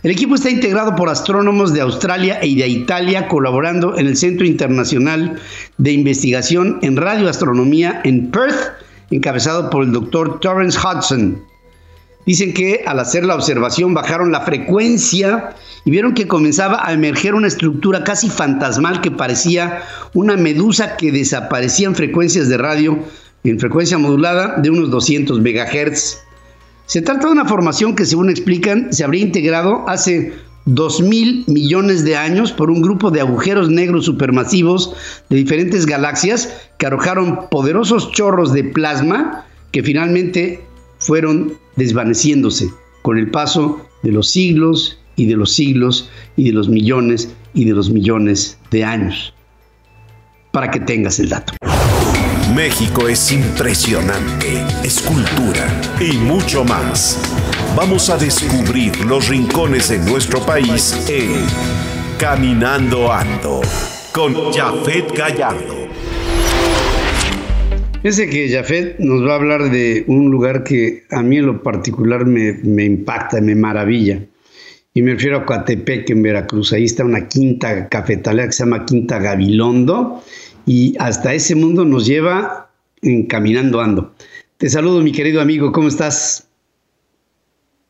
El 0.03 0.11
equipo 0.11 0.35
está 0.35 0.49
integrado 0.49 0.95
por 0.95 1.09
astrónomos 1.09 1.73
de 1.73 1.81
Australia 1.81 2.43
y 2.43 2.55
de 2.55 2.67
Italia 2.67 3.27
colaborando 3.27 3.97
en 3.97 4.07
el 4.07 4.17
Centro 4.17 4.47
Internacional 4.47 5.39
de 5.77 5.91
Investigación 5.91 6.79
en 6.81 6.97
Radioastronomía 6.97 8.01
en 8.03 8.31
Perth 8.31 8.80
encabezado 9.11 9.69
por 9.69 9.83
el 9.83 9.91
doctor 9.91 10.39
Torrance 10.39 10.79
Hudson. 10.79 11.43
Dicen 12.25 12.53
que 12.53 12.83
al 12.85 12.99
hacer 12.99 13.25
la 13.25 13.35
observación 13.35 13.93
bajaron 13.93 14.31
la 14.31 14.41
frecuencia 14.41 15.55
y 15.85 15.91
vieron 15.91 16.13
que 16.13 16.27
comenzaba 16.27 16.85
a 16.85 16.93
emerger 16.93 17.33
una 17.33 17.47
estructura 17.47 18.03
casi 18.03 18.29
fantasmal 18.29 19.01
que 19.01 19.11
parecía 19.11 19.81
una 20.13 20.37
medusa 20.37 20.97
que 20.97 21.11
desaparecía 21.11 21.87
en 21.87 21.95
frecuencias 21.95 22.47
de 22.47 22.57
radio, 22.57 22.99
en 23.43 23.59
frecuencia 23.59 23.97
modulada 23.97 24.57
de 24.57 24.69
unos 24.69 24.91
200 24.91 25.39
MHz. 25.39 26.19
Se 26.85 27.01
trata 27.01 27.27
de 27.27 27.33
una 27.33 27.45
formación 27.45 27.95
que 27.95 28.05
según 28.05 28.29
explican 28.29 28.93
se 28.93 29.03
habría 29.03 29.23
integrado 29.23 29.85
hace 29.87 30.33
2 30.65 31.01
mil 31.01 31.43
millones 31.47 32.03
de 32.03 32.15
años 32.15 32.51
por 32.51 32.69
un 32.69 32.81
grupo 32.81 33.11
de 33.11 33.21
agujeros 33.21 33.69
negros 33.69 34.05
supermasivos 34.05 34.93
de 35.29 35.37
diferentes 35.37 35.85
galaxias 35.85 36.53
que 36.77 36.85
arrojaron 36.85 37.47
poderosos 37.49 38.11
chorros 38.11 38.53
de 38.53 38.63
plasma 38.63 39.45
que 39.71 39.83
finalmente 39.83 40.63
fueron 40.99 41.53
desvaneciéndose 41.75 42.69
con 43.01 43.17
el 43.17 43.31
paso 43.31 43.81
de 44.03 44.11
los 44.11 44.29
siglos 44.29 44.99
y 45.15 45.25
de 45.25 45.35
los 45.35 45.53
siglos 45.53 46.09
y 46.35 46.45
de 46.45 46.53
los 46.53 46.69
millones 46.69 47.33
y 47.53 47.65
de 47.65 47.73
los 47.73 47.89
millones 47.89 48.57
de 48.69 48.83
años. 48.83 49.33
Para 50.51 50.69
que 50.69 50.79
tengas 50.79 51.19
el 51.19 51.29
dato. 51.29 51.53
México 52.55 53.07
es 53.07 53.31
impresionante, 53.31 54.61
escultura 54.83 55.81
y 55.99 56.17
mucho 56.17 56.65
más. 56.65 57.17
Vamos 57.75 58.09
a 58.09 58.17
descubrir 58.17 59.05
los 59.05 59.29
rincones 59.29 59.89
de 59.89 59.97
nuestro 59.99 60.45
país 60.45 60.93
en 61.09 61.31
Caminando 62.19 63.11
Ando 63.11 63.61
con 64.11 64.51
Jafet 64.51 65.15
Gallardo. 65.15 65.87
Fíjense 68.01 68.29
que 68.29 68.49
Jafet 68.49 68.99
nos 68.99 69.25
va 69.25 69.33
a 69.33 69.35
hablar 69.35 69.71
de 69.71 70.03
un 70.07 70.29
lugar 70.29 70.65
que 70.65 71.03
a 71.11 71.23
mí 71.23 71.37
en 71.37 71.45
lo 71.45 71.63
particular 71.63 72.25
me, 72.25 72.53
me 72.53 72.83
impacta, 72.83 73.39
me 73.39 73.55
maravilla. 73.55 74.19
Y 74.93 75.01
me 75.01 75.13
refiero 75.13 75.37
a 75.37 75.45
Coatepec, 75.45 76.09
en 76.09 76.23
Veracruz. 76.23 76.73
Ahí 76.73 76.83
está 76.83 77.05
una 77.05 77.29
quinta 77.29 77.87
cafetalera 77.87 78.47
que 78.47 78.53
se 78.53 78.65
llama 78.65 78.85
Quinta 78.85 79.17
Gabilondo 79.17 80.21
y 80.65 80.93
hasta 80.99 81.33
ese 81.33 81.55
mundo 81.55 81.85
nos 81.85 82.05
lleva 82.05 82.69
en 83.01 83.27
caminando 83.27 83.79
ando. 83.79 84.13
Te 84.57 84.69
saludo, 84.69 85.01
mi 85.01 85.13
querido 85.13 85.39
amigo, 85.41 85.71
¿cómo 85.71 85.87
estás? 85.87 86.50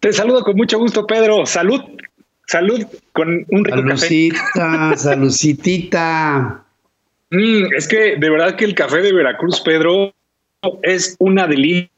Te 0.02 0.12
saludo 0.12 0.44
con 0.44 0.58
mucho 0.58 0.80
gusto, 0.80 1.06
Pedro. 1.06 1.46
Salud, 1.46 1.80
salud 2.48 2.84
con 3.14 3.46
un 3.50 3.64
rico 3.64 3.78
Salucita, 3.78 4.94
salucitita. 4.98 6.66
Mm, 7.30 7.74
es 7.78 7.88
que 7.88 8.18
de 8.18 8.30
verdad 8.32 8.56
que 8.56 8.66
el 8.66 8.74
café 8.74 9.04
de 9.04 9.14
Veracruz, 9.14 9.62
Pedro, 9.62 10.12
es 10.82 11.16
una 11.20 11.46
delicia 11.46 11.92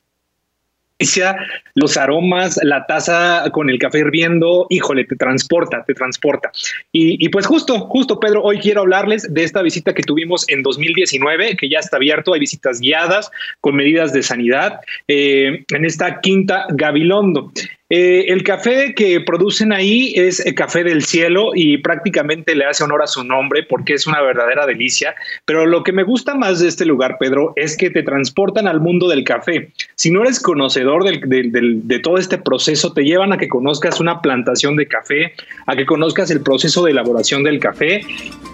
los 1.76 1.98
aromas, 1.98 2.60
la 2.64 2.86
taza 2.86 3.50
con 3.52 3.70
el 3.70 3.80
café 3.80 4.00
hirviendo, 4.00 4.68
híjole, 4.70 5.06
te 5.06 5.16
transporta, 5.16 5.84
te 5.86 5.94
transporta. 5.94 6.52
Y, 6.92 7.28
pues 7.30 7.46
justo, 7.46 7.80
justo, 7.88 8.20
Pedro, 8.20 8.44
hoy 8.44 8.60
quiero 8.60 8.82
hablarles 8.82 9.34
de 9.34 9.44
esta 9.44 9.62
visita 9.62 9.94
que 9.94 10.04
tuvimos 10.04 10.48
en 10.50 10.62
2019, 10.62 11.58
que 11.58 11.70
ya 11.70 11.80
está 11.80 11.98
abierto, 11.98 12.34
hay 12.34 12.40
visitas 12.40 12.80
guiadas 12.80 13.32
con 13.60 13.76
medidas 13.76 14.14
de 14.14 14.24
sanidad 14.24 14.80
eh, 15.08 15.66
en 15.70 15.86
esta 15.86 16.22
quinta 16.22 16.68
Gabilondo. 16.70 17.52
Eh, 17.96 18.32
el 18.34 18.42
café 18.42 18.96
que 18.96 19.22
producen 19.22 19.72
ahí 19.72 20.14
es 20.16 20.44
el 20.44 20.56
café 20.56 20.84
del 20.84 21.04
cielo 21.04 21.52
y 21.54 21.78
prácticamente 21.78 22.56
le 22.56 22.66
hace 22.66 22.84
honor 22.84 23.04
a 23.04 23.08
su 23.08 23.24
nombre 23.24 23.62
porque 23.62 23.94
es 23.94 24.08
una 24.08 24.20
verdadera 24.20 24.66
delicia. 24.66 25.14
Pero 25.46 25.68
lo 25.68 25.84
que 25.84 25.92
me 25.92 26.02
gusta 26.02 26.34
más 26.34 26.60
de 26.60 26.70
este 26.70 26.86
lugar, 26.86 27.18
Pedro, 27.20 27.54
es 27.56 27.78
que 27.78 27.92
te 27.92 28.02
transportan 28.02 28.68
al 28.68 28.80
mundo 28.80 29.08
del 29.08 29.24
café. 29.24 29.70
Si 29.94 30.10
no 30.10 30.24
eres 30.24 30.40
conocedor 30.40 31.04
de 31.04 32.00
todo 32.00 32.18
este 32.18 32.40
proceso, 32.40 32.94
te 32.94 33.04
llevan 33.04 33.32
a 33.32 33.38
que 33.38 33.48
conozcas 33.48 34.00
una 34.00 34.24
plantación 34.24 34.76
de 34.76 34.88
café, 34.88 35.34
a 35.68 35.76
que 35.76 35.86
conozcas 35.86 36.32
el 36.32 36.42
proceso 36.42 36.84
de 36.84 36.94
elaboración 36.94 37.44
del 37.44 37.60
café 37.60 38.02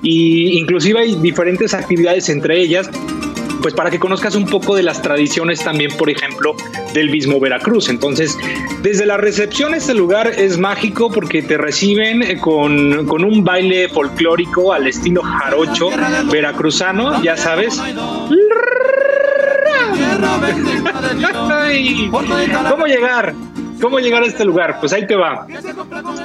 y 0.04 0.60
inclusive 0.60 1.00
hay 1.00 1.16
diferentes 1.16 1.74
actividades 1.74 2.28
entre 2.28 2.60
ellas 2.60 2.90
pues 3.62 3.74
para 3.74 3.90
que 3.90 4.00
conozcas 4.00 4.36
un 4.36 4.46
poco 4.46 4.76
de 4.76 4.84
las 4.84 5.02
tradiciones 5.02 5.64
también, 5.64 5.92
por 5.98 6.10
ejemplo, 6.10 6.56
del 6.94 7.10
mismo 7.10 7.40
Veracruz. 7.40 7.90
Entonces, 7.90 8.38
desde 8.82 9.06
la 9.06 9.18
recepción 9.18 9.74
este 9.74 9.94
lugar 9.94 10.28
es 10.28 10.58
mágico 10.58 11.12
porque 11.12 11.42
te 11.42 11.58
reciben 11.58 12.24
eh, 12.24 12.40
con, 12.40 13.06
con 13.06 13.24
un 13.24 13.44
baile 13.44 13.90
folclórico 13.90 14.74
al 14.74 14.88
estilo 14.88 15.22
jarocho 15.22 15.90
veracruzano, 16.32 17.22
ya 17.24 17.38
sabes. 17.38 17.82
¿Cómo 22.70 22.86
llegar? 22.86 23.34
¿Cómo 23.82 24.00
llegar 24.00 24.24
a 24.24 24.26
este 24.26 24.46
lugar? 24.46 24.78
Pues 24.80 24.94
ahí 24.94 25.08
te 25.08 25.16
va. 25.16 25.48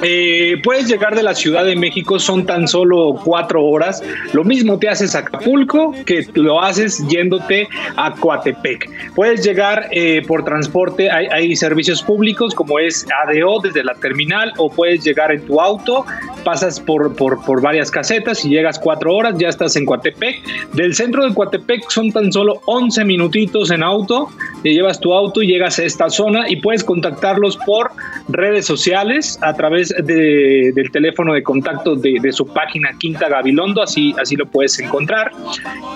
Eh, 0.01 0.57
puedes 0.63 0.87
llegar 0.87 1.15
de 1.15 1.23
la 1.23 1.33
Ciudad 1.33 1.65
de 1.65 1.75
México, 1.75 2.19
son 2.19 2.45
tan 2.45 2.67
solo 2.67 3.19
cuatro 3.23 3.63
horas. 3.63 4.03
Lo 4.33 4.43
mismo 4.43 4.77
te 4.77 4.89
haces 4.89 5.15
a 5.15 5.19
Acapulco 5.19 5.93
que 6.05 6.27
lo 6.33 6.61
haces 6.61 7.05
yéndote 7.07 7.67
a 7.95 8.11
Coatepec. 8.11 9.13
Puedes 9.15 9.43
llegar 9.43 9.87
eh, 9.91 10.21
por 10.27 10.43
transporte, 10.43 11.09
hay, 11.09 11.55
servicios 11.55 12.01
públicos 12.01 12.53
como 12.53 12.79
es 12.79 13.05
ADO 13.23 13.59
desde 13.61 13.83
la 13.83 13.93
terminal 13.95 14.51
o 14.57 14.69
puedes 14.69 15.03
llegar 15.03 15.31
en 15.31 15.45
tu 15.45 15.61
auto, 15.61 16.05
pasas 16.43 16.79
por, 16.79 17.15
por, 17.15 17.43
por 17.45 17.61
varias 17.61 17.89
casetas 17.89 18.43
y 18.43 18.49
llegas 18.49 18.77
cuatro 18.77 19.15
horas, 19.15 19.35
ya 19.37 19.47
estás 19.47 19.75
en 19.75 19.85
Coatepec. 19.85 20.41
Del 20.73 20.93
centro 20.93 21.25
de 21.25 21.33
Coatepec 21.33 21.89
son 21.89 22.11
tan 22.11 22.31
solo 22.31 22.61
11 22.65 23.05
minutitos 23.05 23.71
en 23.71 23.83
auto 23.83 24.29
te 24.65 24.73
llevas 24.73 24.99
tu 24.99 25.13
auto 25.13 25.43
y 25.43 25.47
llegas 25.47 25.77
a 25.77 25.83
esta 25.83 26.09
zona 26.09 26.49
y 26.49 26.55
puedes 26.55 26.83
contactarlos 26.83 27.55
por 27.67 27.91
redes 28.29 28.65
sociales 28.65 29.37
a 29.43 29.53
través 29.53 29.89
de, 29.89 30.71
del 30.73 30.89
teléfono 30.89 31.35
de 31.35 31.43
contacto 31.43 31.95
de, 31.95 32.17
de, 32.19 32.31
su 32.31 32.47
página 32.47 32.89
Quinta 32.97 33.29
Gabilondo, 33.29 33.83
así, 33.83 34.15
así 34.19 34.35
lo 34.35 34.47
puedes 34.47 34.79
encontrar. 34.79 35.29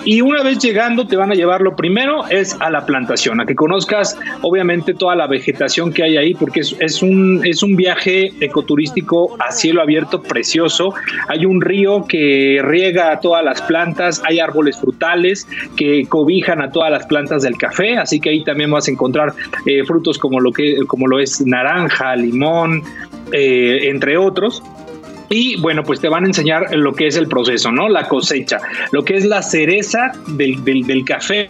Y 0.04 0.20
una 0.20 0.44
vez 0.44 0.60
llegando 0.60 1.04
te 1.04 1.16
van 1.16 1.32
a 1.32 1.34
llevar 1.34 1.62
lo 1.62 1.74
primero 1.74 2.24
es 2.28 2.56
a 2.60 2.70
la 2.70 2.86
plantación, 2.86 3.40
a 3.40 3.44
que 3.44 3.56
conozcas 3.56 4.16
obviamente 4.42 4.94
toda 4.94 5.16
la 5.16 5.26
vegetación 5.26 5.92
que 5.92 6.04
hay 6.04 6.16
ahí, 6.16 6.34
porque 6.34 6.60
es, 6.60 6.76
es 6.78 7.02
un, 7.02 7.40
es 7.44 7.64
un 7.64 7.74
viaje 7.74 8.32
ecoturístico 8.38 9.36
a 9.40 9.50
cielo 9.50 9.82
abierto 9.82 10.22
precioso. 10.22 10.94
Hay 11.26 11.44
un 11.44 11.60
río 11.60 12.04
que 12.06 12.60
riega 12.62 13.10
a 13.10 13.18
todas 13.18 13.44
las 13.44 13.62
plantas, 13.62 14.22
hay 14.24 14.38
árboles 14.38 14.78
frutales 14.78 15.48
que 15.76 16.06
cobijan 16.08 16.62
a 16.62 16.70
todas 16.70 16.92
las 16.92 17.04
plantas 17.06 17.42
del 17.42 17.56
café, 17.56 17.96
así 17.96 18.20
que 18.20 18.30
ahí 18.30 18.44
también 18.44 18.59
vas 18.66 18.88
a 18.88 18.90
encontrar 18.90 19.34
eh, 19.66 19.84
frutos 19.84 20.18
como 20.18 20.40
lo 20.40 20.52
que 20.52 20.78
como 20.86 21.06
lo 21.06 21.20
es 21.20 21.40
naranja, 21.40 22.16
limón, 22.16 22.82
eh, 23.32 23.88
entre 23.90 24.16
otros. 24.16 24.62
Y 25.28 25.60
bueno, 25.60 25.84
pues 25.84 26.00
te 26.00 26.08
van 26.08 26.24
a 26.24 26.26
enseñar 26.26 26.74
lo 26.74 26.92
que 26.92 27.06
es 27.06 27.16
el 27.16 27.28
proceso, 27.28 27.70
¿no? 27.70 27.88
La 27.88 28.08
cosecha, 28.08 28.58
lo 28.90 29.04
que 29.04 29.16
es 29.16 29.24
la 29.24 29.42
cereza 29.42 30.12
del, 30.26 30.64
del 30.64 31.04
café 31.04 31.48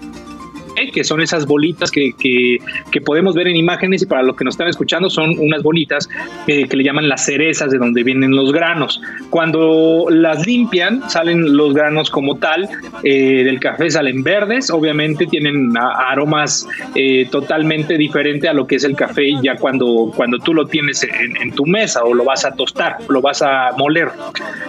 que 0.93 1.05
son 1.05 1.21
esas 1.21 1.47
bolitas 1.47 1.91
que, 1.91 2.13
que, 2.19 3.01
podemos 3.01 3.35
ver 3.35 3.49
en 3.49 3.57
imágenes 3.57 4.03
y 4.03 4.07
para 4.07 4.23
los 4.23 4.37
que 4.37 4.45
nos 4.45 4.55
están 4.55 4.69
escuchando 4.69 5.09
son 5.09 5.39
unas 5.39 5.63
bolitas 5.63 6.09
eh, 6.47 6.69
que 6.69 6.77
le 6.77 6.85
llaman 6.85 7.09
las 7.09 7.25
cerezas 7.25 7.71
de 7.71 7.79
donde 7.79 8.03
vienen 8.03 8.33
los 8.33 8.53
granos. 8.53 9.01
Cuando 9.31 10.07
las 10.11 10.47
limpian 10.47 11.09
salen 11.09 11.57
los 11.57 11.73
granos 11.73 12.11
como 12.11 12.37
tal, 12.37 12.69
eh, 13.03 13.43
del 13.45 13.59
café 13.59 13.91
salen 13.91 14.23
verdes, 14.23 14.71
obviamente 14.71 15.27
tienen 15.27 15.73
aromas 15.77 16.69
eh, 16.95 17.27
totalmente 17.31 17.97
diferentes 17.97 18.51
a 18.51 18.53
lo 18.53 18.67
que 18.67 18.77
es 18.77 18.85
el 18.85 18.95
café 18.95 19.31
ya 19.43 19.57
cuando, 19.57 20.13
cuando 20.15 20.39
tú 20.39 20.53
lo 20.53 20.67
tienes 20.67 21.03
en, 21.05 21.37
en 21.37 21.53
tu 21.53 21.65
mesa 21.67 22.05
o 22.05 22.13
lo 22.13 22.25
vas 22.25 22.45
a 22.45 22.53
tostar, 22.53 22.99
lo 23.09 23.21
vas 23.21 23.43
a 23.43 23.71
moler. 23.79 24.09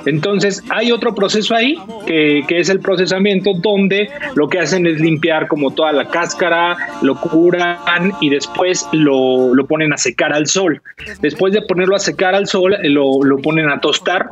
Entonces 0.06 0.64
hay 0.70 0.92
otro 0.92 1.14
proceso 1.14 1.56
ahí 1.56 1.78
que, 2.06 2.44
que 2.48 2.60
es 2.60 2.70
el 2.70 2.80
procesamiento 2.80 3.52
donde 3.54 4.10
lo 4.36 4.48
que 4.48 4.60
hacen 4.60 4.88
es 4.88 5.00
limpiar 5.00 5.48
como 5.48 5.72
toda 5.72 5.91
la 5.92 6.08
cáscara, 6.10 6.78
lo 7.02 7.20
curan 7.20 7.78
y 8.20 8.30
después 8.30 8.88
lo, 8.92 9.54
lo, 9.54 9.66
ponen 9.66 9.94
a 9.94 9.98
secar 9.98 10.34
al 10.34 10.48
sol. 10.48 10.82
Después 11.22 11.54
de 11.54 11.62
ponerlo 11.62 11.96
a 11.96 12.00
secar 12.00 12.36
al 12.36 12.48
sol, 12.48 12.76
lo, 12.84 13.24
lo 13.24 13.38
ponen 13.38 13.70
a 13.70 13.80
tostar 13.80 14.30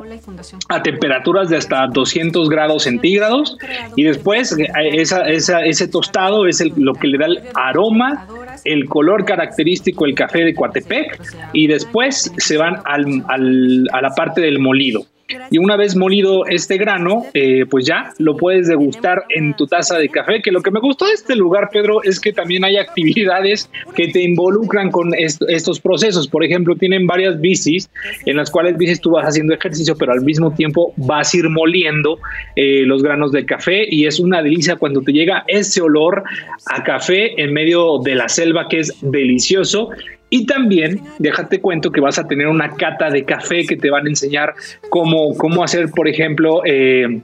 a 0.69 0.81
temperaturas 0.81 1.49
de 1.49 1.57
hasta 1.57 1.87
200 1.87 2.49
grados 2.49 2.83
centígrados 2.83 3.57
y 3.95 4.03
después 4.03 4.57
eh, 4.57 4.67
esa, 4.93 5.27
ese 5.27 5.87
tostado 5.87 6.47
es 6.47 6.63
lo 6.77 6.93
que 6.93 7.07
le 7.07 7.17
da 7.17 7.25
el 7.25 7.41
aroma 7.55 8.27
el 8.65 8.85
color 8.85 9.25
característico 9.25 10.05
del 10.05 10.15
café 10.15 10.43
de 10.43 10.53
Coatepec 10.53 11.21
y 11.53 11.67
después 11.67 12.31
se 12.37 12.57
van 12.57 12.77
al, 12.85 13.23
al, 13.27 13.87
a 13.91 14.01
la 14.01 14.09
parte 14.11 14.41
del 14.41 14.59
molido. 14.59 15.05
Y 15.51 15.57
una 15.57 15.75
vez 15.75 15.95
molido 15.95 16.45
este 16.47 16.77
grano, 16.77 17.25
eh, 17.33 17.65
pues 17.69 17.85
ya 17.85 18.11
lo 18.17 18.35
puedes 18.35 18.67
degustar 18.67 19.23
en 19.29 19.53
tu 19.55 19.67
taza 19.67 19.97
de 19.97 20.09
café. 20.09 20.41
Que 20.41 20.51
lo 20.51 20.61
que 20.61 20.71
me 20.71 20.79
gustó 20.79 21.05
de 21.05 21.13
este 21.13 21.35
lugar, 21.35 21.69
Pedro, 21.71 22.03
es 22.03 22.19
que 22.19 22.33
también 22.33 22.63
hay 22.63 22.77
actividades 22.77 23.69
que 23.95 24.07
te 24.07 24.21
involucran 24.21 24.91
con 24.91 25.13
est 25.13 25.41
estos 25.47 25.79
procesos. 25.79 26.27
Por 26.27 26.43
ejemplo, 26.43 26.75
tienen 26.75 27.07
varias 27.07 27.39
bicis 27.39 27.89
en 28.25 28.37
las 28.37 28.49
cuales 28.49 28.77
bicis 28.77 29.01
tú 29.01 29.11
vas 29.11 29.25
haciendo 29.25 29.53
ejercicio, 29.53 29.95
pero 29.97 30.13
al 30.13 30.21
mismo 30.21 30.53
tiempo 30.53 30.93
vas 30.97 31.33
a 31.33 31.37
ir 31.37 31.49
moliendo 31.49 32.19
eh, 32.55 32.83
los 32.85 33.03
granos 33.03 33.31
de 33.31 33.45
café 33.45 33.85
y 33.89 34.05
es 34.05 34.19
una 34.19 34.41
delicia 34.41 34.75
cuando 34.75 35.01
te 35.01 35.11
llega 35.11 35.43
ese 35.47 35.81
olor 35.81 36.23
a 36.67 36.83
café 36.83 37.41
en 37.41 37.53
medio 37.53 37.99
de 37.99 38.15
la 38.15 38.29
selva 38.29 38.67
que 38.67 38.79
es 38.79 38.93
delicioso 39.01 39.89
y 40.29 40.45
también, 40.45 41.01
déjate 41.17 41.59
cuento 41.59 41.91
que 41.91 42.01
vas 42.01 42.19
a 42.19 42.27
tener 42.27 42.47
una 42.47 42.75
cata 42.75 43.09
de 43.09 43.25
café 43.25 43.65
que 43.65 43.77
te 43.77 43.89
van 43.89 44.05
a 44.05 44.09
enseñar 44.09 44.53
cómo, 44.89 45.35
cómo 45.35 45.63
hacer, 45.63 45.89
por 45.89 46.07
ejemplo, 46.07 46.61
eh, 46.65 47.21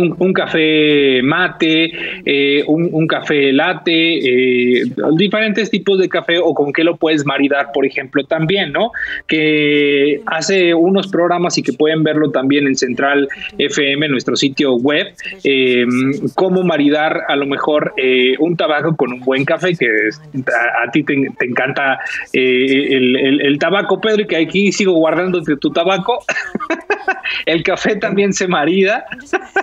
un, 0.00 0.32
café 0.32 1.22
mate, 1.22 1.92
eh, 2.24 2.64
un, 2.66 3.06
café 3.06 3.52
latte, 3.52 3.90
eh, 3.92 4.84
diferentes 5.16 5.70
tipos 5.70 5.98
de 5.98 6.08
café 6.08 6.38
o 6.38 6.54
con 6.54 6.72
qué 6.72 6.84
lo 6.84 6.96
puedes 6.96 7.24
maridar, 7.26 7.72
por 7.72 7.86
ejemplo, 7.86 8.24
también, 8.24 8.72
¿no? 8.72 8.92
Que 9.26 10.20
hace 10.26 10.74
unos 10.74 11.08
programas 11.08 11.58
y 11.58 11.62
que 11.62 11.72
pueden 11.72 12.02
verlo 12.02 12.30
también 12.30 12.66
en 12.66 12.76
Central 12.76 13.28
FM, 13.58 14.08
nuestro 14.08 14.36
sitio 14.36 14.76
web, 14.76 15.08
eh, 15.44 15.86
cómo 16.34 16.62
maridar 16.62 17.22
a 17.28 17.36
lo 17.36 17.46
mejor 17.46 17.94
un 18.38 18.56
tabaco 18.56 18.96
con 18.96 19.12
un 19.12 19.20
buen 19.20 19.44
café, 19.44 19.74
que 19.76 19.86
a, 19.86 20.86
a 20.86 20.90
ti 20.90 21.02
te, 21.04 21.14
encanta 21.40 21.98
el, 22.32 23.16
el, 23.16 23.40
el, 23.40 23.58
tabaco, 23.58 24.00
Pedro, 24.00 24.22
y 24.22 24.26
que 24.26 24.36
aquí 24.36 24.72
sigo 24.72 24.92
guardándote 24.92 25.56
tu 25.56 25.70
tabaco. 25.70 26.24
el 27.46 27.62
café 27.62 27.96
también 27.96 28.32
se 28.32 28.48
marida. 28.48 29.04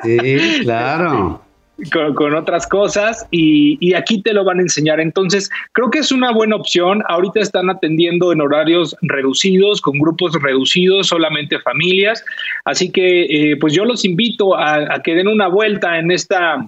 Sí, 0.04 0.18
claro. 0.62 1.42
Con, 2.16 2.34
otras 2.34 2.66
cosas 2.66 3.28
y, 3.30 3.94
aquí 3.94 4.22
te 4.24 4.34
lo 4.34 4.44
van 4.44 4.58
a 4.58 4.64
enseñar. 4.64 5.00
Entonces, 5.00 5.50
creo 5.74 5.92
que 5.92 6.00
es 6.00 6.12
una 6.12 6.32
buena 6.32 6.56
opción. 6.56 7.04
Ahorita 7.08 7.40
están 7.40 7.70
atendiendo 7.70 8.32
en 8.34 8.42
horarios 8.42 8.96
reducidos, 9.04 9.80
con 9.80 10.00
grupos 10.00 10.34
reducidos, 10.42 11.08
solamente 11.08 11.60
familias. 11.60 12.26
Así 12.66 12.92
que, 12.92 13.52
eh, 13.52 13.58
pues 13.58 13.74
yo 13.74 13.86
los 13.86 14.06
invito 14.06 14.56
a, 14.56 14.96
a, 14.96 15.04
que 15.04 15.14
den 15.14 15.28
una 15.28 15.48
vuelta 15.48 16.00
en 16.00 16.10
esta 16.10 16.68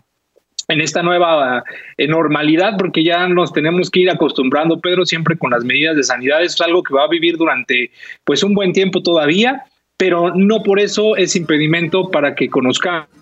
en 0.69 0.81
esta 0.81 1.01
nueva 1.01 1.63
eh, 1.97 2.07
normalidad, 2.07 2.77
porque 2.77 3.03
ya 3.03 3.27
nos 3.27 3.51
tenemos 3.51 3.89
que 3.89 4.01
ir 4.01 4.09
acostumbrando, 4.09 4.79
Pedro, 4.79 5.05
siempre 5.05 5.37
con 5.37 5.51
las 5.51 5.65
medidas 5.65 5.95
de 5.95 6.03
sanidad. 6.03 6.43
Es 6.43 6.59
algo 6.61 6.83
que 6.83 6.93
va 6.93 7.03
a 7.03 7.09
vivir 7.09 7.37
durante 7.37 7.91
pues 8.23 8.43
un 8.43 8.53
buen 8.53 8.71
tiempo 8.71 9.01
todavía, 9.01 9.63
pero 9.97 10.33
no 10.35 10.63
por 10.63 10.79
eso 10.79 11.17
es 11.17 11.35
impedimento 11.35 12.09
para 12.09 12.35
que 12.35 12.49
conozcamos 12.49 13.18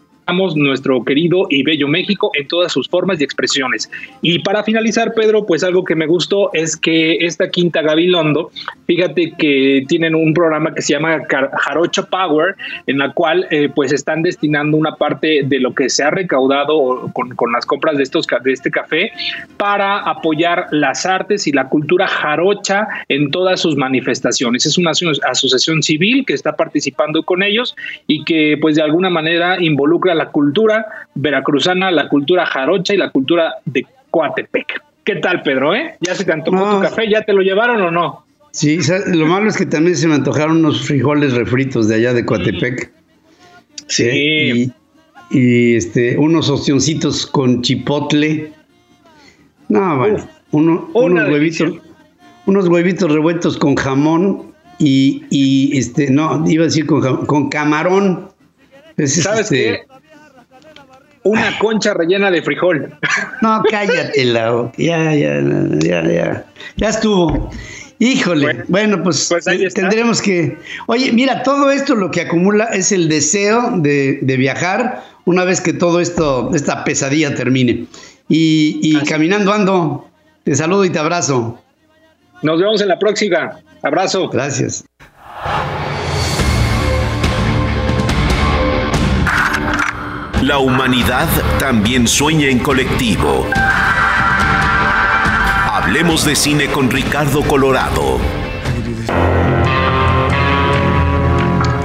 nuestro 0.56 1.04
querido 1.04 1.48
y 1.50 1.64
bello 1.64 1.88
México 1.88 2.32
en 2.34 2.48
todas 2.48 2.72
sus 2.72 2.88
formas 2.88 3.20
y 3.20 3.24
expresiones. 3.24 3.90
Y 4.22 4.40
para 4.40 4.64
finalizar, 4.64 5.14
Pedro, 5.14 5.46
pues 5.46 5.64
algo 5.64 5.84
que 5.84 5.96
me 5.96 6.06
gustó 6.06 6.50
es 6.54 6.76
que 6.76 7.18
esta 7.26 7.50
Quinta 7.50 7.82
Gabilondo, 7.82 8.52
fíjate 8.86 9.34
que 9.38 9.84
tienen 9.88 10.16
un 10.16 10.34
programa 10.34 10.74
que 10.74 10.82
se 10.82 10.94
llama 10.94 11.22
Jarocho 11.28 12.06
Power, 12.08 12.56
en 12.88 12.98
la 12.98 13.14
cual 13.14 13.48
eh, 13.52 13.70
pues 13.74 13.92
están 13.92 14.22
destinando 14.22 14.78
una 14.78 14.96
parte 14.96 15.44
de 15.44 15.60
lo 15.60 15.74
que 15.74 15.90
se 15.90 16.04
ha 16.04 16.10
recaudado 16.10 17.10
con, 17.14 17.36
con, 17.36 17.52
las 17.52 17.66
compras 17.66 17.98
de, 17.98 18.04
estos, 18.04 18.28
de 18.44 18.52
este 18.52 18.70
café 18.70 19.12
para 19.58 20.00
apoyar 20.00 20.68
las 20.72 21.06
artes 21.06 21.48
y 21.48 21.52
la 21.52 21.70
cultura 21.70 22.08
jarocha 22.08 22.88
en 23.08 23.32
todas 23.32 23.62
sus 23.62 23.76
manifestaciones. 23.76 24.66
Es 24.66 24.78
una 24.78 24.92
asociación 24.92 25.82
civil 25.82 26.26
que 26.26 26.34
está 26.34 26.56
participando 26.56 27.24
con 27.24 27.44
ellos 27.44 27.76
y 28.08 28.24
que 28.26 28.58
pues 28.60 28.76
de 28.76 28.82
alguna 28.82 29.10
manera 29.10 29.58
involucra 29.62 30.17
la 30.18 30.30
cultura 30.30 30.86
veracruzana, 31.16 31.92
la 31.92 32.10
cultura 32.10 32.46
jarocha 32.46 32.94
y 32.94 32.98
la 32.98 33.10
cultura 33.10 33.56
de 33.66 33.86
Coatepec. 34.12 34.82
¿Qué 35.04 35.16
tal, 35.16 35.42
Pedro? 35.42 35.74
Eh? 35.74 35.96
¿Ya 36.02 36.16
se 36.16 36.26
te 36.26 36.34
antojó 36.34 36.58
no. 36.58 36.76
tu 36.76 36.82
café? 36.82 37.10
¿Ya 37.10 37.22
te 37.22 37.32
lo 37.32 37.42
llevaron 37.42 37.82
o 37.82 37.92
no? 37.92 38.26
Sí, 38.52 38.80
lo 39.08 39.28
malo 39.28 39.48
es 39.50 39.56
que 39.58 39.66
también 39.66 39.96
se 39.96 40.08
me 40.08 40.16
antojaron 40.16 40.58
unos 40.58 40.86
frijoles 40.86 41.34
refritos 41.34 41.88
de 41.88 41.96
allá 41.96 42.14
de 42.14 42.26
Coatepec. 42.26 42.92
Sí. 43.88 44.04
¿sí? 44.04 44.74
Y, 45.30 45.40
y, 45.40 45.76
este, 45.76 46.18
unos 46.18 46.50
ostioncitos 46.50 47.26
con 47.26 47.62
chipotle. 47.62 48.52
No, 49.70 49.98
bueno, 49.98 50.16
Uf, 50.16 50.26
uno, 50.52 50.90
unos 50.94 51.30
huevitos, 51.30 51.74
unos 52.46 52.68
huevitos 52.68 53.12
revueltos 53.12 53.58
con 53.58 53.76
jamón 53.76 54.54
y, 54.80 55.24
y, 55.30 55.78
este, 55.78 56.10
no, 56.10 56.44
iba 56.48 56.64
a 56.64 56.68
decir 56.68 56.86
con, 56.86 57.26
con 57.26 57.50
camarón. 57.50 58.30
Es 58.98 59.22
¿Sabes 59.22 59.52
este, 59.52 59.56
qué? 59.56 59.97
Una 61.28 61.58
concha 61.60 61.94
rellena 61.94 62.32
de 62.32 62.42
frijol. 62.42 62.98
No, 63.42 63.62
cállate, 63.70 64.26
la 64.26 64.72
ya, 64.78 65.14
ya, 65.14 65.42
ya, 65.80 66.04
ya, 66.04 66.46
ya 66.76 66.90
estuvo. 66.90 67.50
Híjole, 68.00 68.46
bueno, 68.46 68.64
bueno 68.68 69.04
pues, 69.04 69.28
pues 69.30 69.74
tendremos 69.74 70.22
que... 70.22 70.58
Oye, 70.88 71.12
mira, 71.12 71.44
todo 71.44 71.72
esto 71.72 71.96
lo 71.96 72.12
que 72.12 72.22
acumula 72.22 72.66
es 72.66 72.92
el 72.92 73.10
deseo 73.10 73.72
de, 73.78 74.20
de 74.22 74.38
viajar 74.38 75.04
una 75.26 75.44
vez 75.44 75.62
que 75.62 75.74
todo 75.74 76.00
esto, 76.00 76.52
esta 76.54 76.84
pesadilla 76.84 77.36
termine. 77.36 77.86
Y, 78.30 78.80
y 78.82 79.04
caminando 79.06 79.52
ando, 79.52 80.10
te 80.44 80.56
saludo 80.56 80.86
y 80.86 80.90
te 80.90 81.00
abrazo. 81.00 81.60
Nos 82.44 82.60
vemos 82.60 82.82
en 82.82 82.88
la 82.90 83.00
próxima. 83.00 83.60
Abrazo. 83.82 84.30
Gracias. 84.30 84.87
La 90.48 90.60
humanidad 90.60 91.28
también 91.60 92.08
sueña 92.08 92.48
en 92.48 92.60
colectivo. 92.60 93.46
Hablemos 95.70 96.24
de 96.24 96.38
cine 96.38 96.68
con 96.68 96.90
Ricardo 96.90 97.42
Colorado. 97.42 98.18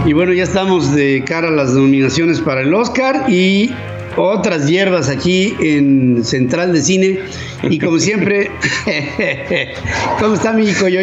Y 0.06 0.12
bueno, 0.12 0.32
ya 0.32 0.44
estamos 0.44 0.94
de 0.94 1.24
cara 1.26 1.48
a 1.48 1.50
las 1.50 1.72
nominaciones 1.72 2.40
para 2.40 2.60
el 2.60 2.72
Oscar 2.72 3.28
y 3.28 3.74
otras 4.16 4.66
hierbas 4.66 5.08
aquí 5.08 5.54
en 5.60 6.24
Central 6.24 6.72
de 6.72 6.82
Cine. 6.82 7.20
Y 7.62 7.78
como 7.78 7.98
siempre, 7.98 8.50
¿cómo 10.18 10.34
está 10.34 10.52
mi 10.52 10.68
hijo 10.68 10.88
yo? 10.88 11.00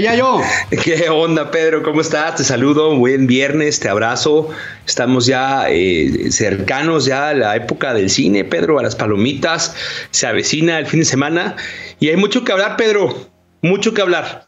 ¿Qué 0.83 1.09
onda, 1.09 1.51
Pedro? 1.51 1.83
¿Cómo 1.83 2.01
estás? 2.01 2.35
Te 2.35 2.43
saludo, 2.43 2.95
buen 2.95 3.27
viernes, 3.27 3.79
te 3.79 3.89
abrazo. 3.89 4.49
Estamos 4.85 5.25
ya 5.25 5.69
eh, 5.69 6.31
cercanos 6.31 7.05
ya 7.05 7.29
a 7.29 7.33
la 7.33 7.55
época 7.55 7.93
del 7.93 8.09
cine, 8.09 8.43
Pedro, 8.43 8.79
a 8.79 8.83
las 8.83 8.95
palomitas. 8.95 9.75
Se 10.11 10.27
avecina 10.27 10.79
el 10.79 10.85
fin 10.85 10.99
de 10.99 11.05
semana 11.05 11.55
y 11.99 12.09
hay 12.09 12.17
mucho 12.17 12.43
que 12.43 12.51
hablar, 12.51 12.77
Pedro, 12.77 13.29
mucho 13.61 13.93
que 13.93 14.01
hablar. 14.01 14.47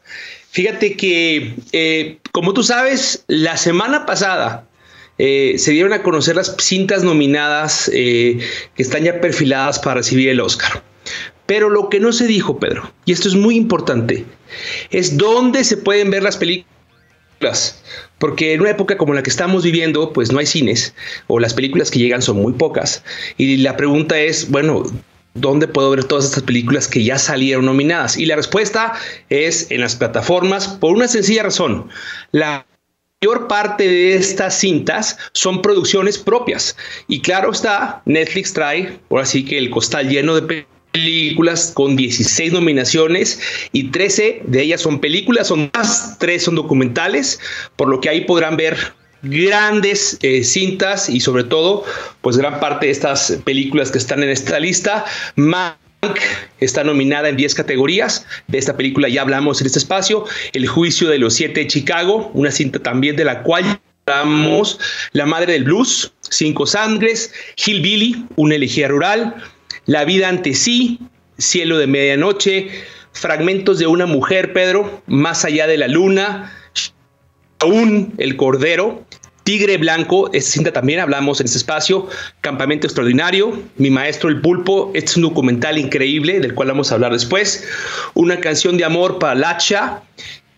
Fíjate 0.50 0.96
que, 0.96 1.54
eh, 1.72 2.18
como 2.30 2.52
tú 2.52 2.62
sabes, 2.62 3.24
la 3.26 3.56
semana 3.56 4.04
pasada 4.04 4.66
eh, 5.24 5.56
se 5.56 5.70
dieron 5.70 5.92
a 5.92 6.02
conocer 6.02 6.34
las 6.34 6.56
cintas 6.58 7.04
nominadas 7.04 7.88
eh, 7.94 8.40
que 8.74 8.82
están 8.82 9.04
ya 9.04 9.20
perfiladas 9.20 9.78
para 9.78 9.94
recibir 9.94 10.28
el 10.28 10.40
Oscar. 10.40 10.82
Pero 11.46 11.70
lo 11.70 11.88
que 11.88 12.00
no 12.00 12.10
se 12.10 12.26
dijo, 12.26 12.58
Pedro, 12.58 12.92
y 13.04 13.12
esto 13.12 13.28
es 13.28 13.36
muy 13.36 13.54
importante, 13.54 14.24
es 14.90 15.16
dónde 15.16 15.62
se 15.62 15.76
pueden 15.76 16.10
ver 16.10 16.24
las 16.24 16.36
películas. 16.36 16.66
Porque 18.18 18.54
en 18.54 18.62
una 18.62 18.70
época 18.70 18.96
como 18.96 19.14
la 19.14 19.22
que 19.22 19.30
estamos 19.30 19.62
viviendo, 19.62 20.12
pues 20.12 20.32
no 20.32 20.40
hay 20.40 20.46
cines 20.46 20.92
o 21.28 21.38
las 21.38 21.54
películas 21.54 21.92
que 21.92 22.00
llegan 22.00 22.20
son 22.20 22.38
muy 22.38 22.54
pocas. 22.54 23.04
Y 23.36 23.58
la 23.58 23.76
pregunta 23.76 24.18
es, 24.18 24.50
bueno, 24.50 24.82
¿Dónde 25.34 25.66
puedo 25.66 25.88
ver 25.90 26.04
todas 26.04 26.26
estas 26.26 26.42
películas 26.42 26.88
que 26.88 27.04
ya 27.04 27.18
salieron 27.18 27.64
nominadas? 27.64 28.18
Y 28.18 28.26
la 28.26 28.36
respuesta 28.36 28.92
es 29.30 29.70
en 29.70 29.80
las 29.80 29.96
plataformas 29.96 30.68
por 30.68 30.92
una 30.92 31.08
sencilla 31.08 31.44
razón. 31.44 31.88
La 32.32 32.66
mayor 33.22 33.46
parte 33.46 33.86
de 33.86 34.16
estas 34.16 34.58
cintas 34.58 35.16
son 35.32 35.62
producciones 35.62 36.18
propias. 36.18 36.76
Y 37.06 37.20
claro 37.20 37.52
está, 37.52 38.02
Netflix 38.04 38.52
trae, 38.52 38.98
por 39.08 39.20
así 39.20 39.44
que 39.44 39.58
el 39.58 39.70
costal 39.70 40.08
lleno 40.08 40.34
de 40.34 40.66
películas 40.90 41.70
con 41.72 41.94
16 41.94 42.52
nominaciones 42.52 43.40
y 43.72 43.90
13 43.90 44.42
de 44.44 44.62
ellas 44.62 44.80
son 44.80 45.00
películas, 45.00 45.46
son 45.46 45.70
más, 45.72 46.18
3 46.18 46.42
son 46.42 46.56
documentales, 46.56 47.38
por 47.76 47.88
lo 47.88 48.00
que 48.00 48.08
ahí 48.08 48.22
podrán 48.22 48.56
ver 48.56 48.76
grandes 49.22 50.18
eh, 50.22 50.42
cintas 50.42 51.08
y 51.08 51.20
sobre 51.20 51.44
todo, 51.44 51.84
pues 52.22 52.36
gran 52.36 52.58
parte 52.58 52.86
de 52.86 52.92
estas 52.92 53.38
películas 53.44 53.92
que 53.92 53.98
están 53.98 54.24
en 54.24 54.30
esta 54.30 54.58
lista. 54.58 55.04
Mank 55.36 55.81
está 56.60 56.84
nominada 56.84 57.28
en 57.28 57.36
10 57.36 57.54
categorías. 57.54 58.26
De 58.48 58.58
esta 58.58 58.76
película 58.76 59.08
ya 59.08 59.22
hablamos 59.22 59.60
en 59.60 59.66
este 59.66 59.78
espacio. 59.78 60.24
El 60.52 60.66
juicio 60.66 61.08
de 61.08 61.18
los 61.18 61.34
siete 61.34 61.60
de 61.60 61.66
Chicago, 61.66 62.30
una 62.34 62.50
cinta 62.50 62.78
también 62.78 63.16
de 63.16 63.24
la 63.24 63.42
cual 63.42 63.80
hablamos. 64.06 64.78
La 65.12 65.26
madre 65.26 65.52
del 65.54 65.64
blues, 65.64 66.12
Cinco 66.20 66.66
sangres, 66.66 67.32
Hillbilly, 67.56 68.26
una 68.36 68.54
elegía 68.54 68.88
rural. 68.88 69.36
La 69.86 70.04
vida 70.04 70.28
ante 70.28 70.54
sí, 70.54 70.98
Cielo 71.38 71.78
de 71.78 71.86
medianoche, 71.86 72.70
Fragmentos 73.12 73.78
de 73.78 73.86
una 73.86 74.06
mujer, 74.06 74.52
Pedro, 74.52 75.02
Más 75.06 75.44
allá 75.44 75.66
de 75.66 75.76
la 75.76 75.88
luna, 75.88 76.56
Aún 77.58 78.14
el 78.18 78.36
Cordero, 78.36 79.06
Tigre 79.44 79.76
Blanco, 79.76 80.30
esta 80.32 80.52
cinta 80.52 80.72
también 80.72 81.00
hablamos 81.00 81.40
en 81.40 81.46
este 81.46 81.58
espacio, 81.58 82.08
Campamento 82.40 82.86
Extraordinario, 82.86 83.60
Mi 83.76 83.90
Maestro 83.90 84.28
el 84.28 84.40
Pulpo, 84.40 84.90
este 84.94 85.10
es 85.10 85.16
un 85.16 85.24
documental 85.24 85.78
increíble 85.78 86.38
del 86.38 86.54
cual 86.54 86.68
vamos 86.68 86.90
a 86.90 86.94
hablar 86.94 87.12
después, 87.12 87.66
Una 88.14 88.38
canción 88.40 88.76
de 88.76 88.84
amor 88.84 89.18
para 89.18 89.34
Lacha, 89.34 90.02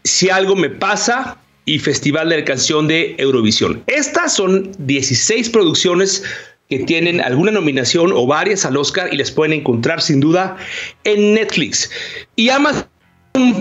Si 0.03 0.29
algo 0.29 0.55
me 0.55 0.69
pasa 0.69 1.39
y 1.65 1.79
Festival 1.79 2.29
de 2.29 2.41
la 2.41 2.45
Canción 2.45 2.87
de 2.87 3.15
Eurovisión. 3.17 3.83
Estas 3.87 4.35
son 4.35 4.71
16 4.79 5.49
producciones 5.49 6.23
que 6.69 6.81
tienen 6.81 7.23
alguna 7.23 7.53
nominación 7.53 8.13
o 8.13 8.27
varias 8.27 8.67
al 8.67 8.77
Oscar 8.77 9.09
y 9.13 9.17
les 9.17 9.31
pueden 9.31 9.61
encontrar 9.61 10.03
sin 10.03 10.21
duda 10.21 10.57
en 11.05 11.35
Netflix. 11.35 11.91
Y 12.37 12.51
Amazon 12.51 12.85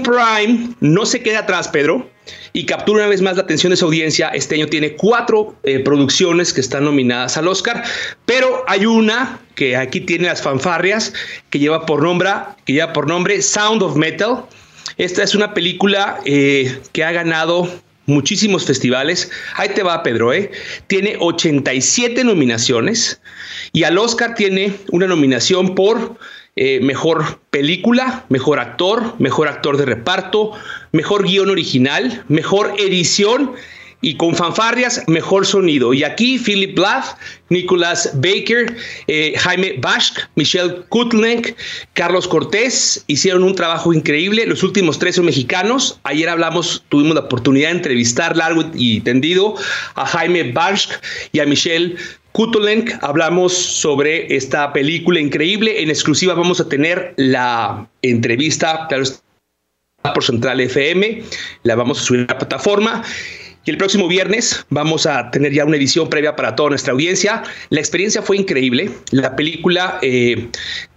Prime 0.04 0.76
no 0.82 1.06
se 1.06 1.22
queda 1.22 1.40
atrás, 1.40 1.70
Pedro 1.70 2.12
y 2.54 2.66
captura 2.66 3.00
una 3.00 3.10
vez 3.10 3.22
más 3.22 3.36
la 3.36 3.44
atención 3.44 3.72
de 3.72 3.78
su 3.78 3.86
audiencia. 3.86 4.30
Este 4.30 4.56
año 4.56 4.68
tiene 4.68 4.94
cuatro 4.96 5.56
eh, 5.64 5.80
producciones 5.80 6.54
que 6.54 6.62
están 6.62 6.86
nominadas 6.86 7.38
al 7.38 7.48
Oscar, 7.48 7.84
pero 8.26 8.64
hay 8.68 8.86
una 8.86 9.40
que 9.56 9.76
aquí 9.76 10.02
tiene 10.02 10.28
las 10.28 10.42
fanfarrias 10.42 11.14
que 11.50 11.60
lleva 11.60 11.86
por 11.86 12.02
nombre, 12.02 12.30
que 12.66 12.74
lleva 12.74 12.94
por 12.94 13.08
nombre 13.08 13.42
Sound 13.42 13.82
of 13.82 13.96
Metal. 13.96 14.46
Esta 14.98 15.24
es 15.24 15.36
una 15.36 15.54
película 15.54 16.20
eh, 16.26 16.80
que 16.92 17.04
ha 17.04 17.12
ganado 17.12 17.70
muchísimos 18.06 18.66
festivales. 18.66 19.32
Ahí 19.56 19.70
te 19.70 19.84
va, 19.84 20.04
Pedro, 20.04 20.34
¿eh? 20.34 20.52
Tiene 20.88 21.16
87 21.20 22.24
nominaciones 22.24 23.22
y 23.72 23.84
al 23.84 23.98
Oscar 23.98 24.36
tiene 24.36 24.74
una 24.92 25.08
nominación 25.08 25.76
por 25.76 26.18
eh, 26.56 26.80
mejor 26.82 27.39
película, 27.50 28.26
mejor 28.30 28.60
actor, 28.60 29.16
mejor 29.20 29.48
actor 29.48 29.78
de 29.78 29.86
reparto, 29.86 30.52
mejor 30.92 31.24
guion 31.24 31.50
original, 31.50 32.24
mejor 32.28 32.76
edición 32.78 33.54
y 34.04 34.18
con 34.18 34.36
fanfarrias, 34.36 35.02
mejor 35.08 35.46
sonido. 35.46 35.94
Y 35.94 36.04
aquí 36.04 36.38
Philip 36.38 36.76
Blath, 36.76 37.18
Nicholas 37.50 38.12
Baker, 38.16 38.76
eh, 39.08 39.34
Jaime 39.38 39.76
Bashk, 39.80 40.30
Michelle 40.36 40.84
Kutlenk, 40.89 41.56
Carlos 41.94 42.28
Cortés 42.28 43.04
hicieron 43.08 43.44
un 43.44 43.56
trabajo 43.56 43.94
increíble. 43.94 44.46
Los 44.46 44.62
últimos 44.62 45.00
tres 45.00 45.16
son 45.16 45.26
mexicanos. 45.26 46.00
Ayer 46.04 46.28
hablamos, 46.28 46.84
tuvimos 46.89 47.16
la 47.16 47.22
oportunidad 47.22 47.70
de 47.70 47.78
entrevistar 47.78 48.36
largo 48.36 48.63
y 48.74 49.00
tendido 49.02 49.56
a 49.96 50.06
Jaime 50.06 50.52
Bashk 50.52 51.02
y 51.32 51.39
a 51.39 51.46
Michelle 51.46 51.96
Kutulenk, 52.34 52.91
hablamos 53.02 53.54
sobre 53.54 54.36
esta 54.36 54.74
película 54.74 55.19
increíble. 55.19 55.84
En 55.84 55.89
exclusiva 55.89 56.34
vamos 56.34 56.60
a 56.60 56.67
tener 56.67 57.13
la 57.15 57.88
entrevista, 58.02 58.88
claro, 58.89 59.04
por 60.13 60.24
Central 60.24 60.60
FM, 60.60 61.24
la 61.62 61.76
vamos 61.76 62.02
a 62.02 62.04
subir 62.04 62.22
a 62.22 62.34
la 62.34 62.39
plataforma. 62.39 63.04
Y 63.65 63.71
el 63.71 63.78
próximo 63.78 64.10
viernes 64.10 64.65
vamos 64.69 65.06
a 65.06 65.32
tener 65.32 65.54
ya 65.54 65.63
una 65.63 65.78
edición 65.78 66.10
previa 66.10 66.36
para 66.36 66.56
toda 66.56 66.71
nuestra 66.71 66.91
audiencia. 66.91 67.43
La 67.69 67.80
experiencia 67.80 68.21
fue 68.21 68.36
increíble. 68.36 68.91
La 69.12 69.38
película 69.38 69.99
eh, 70.02 70.49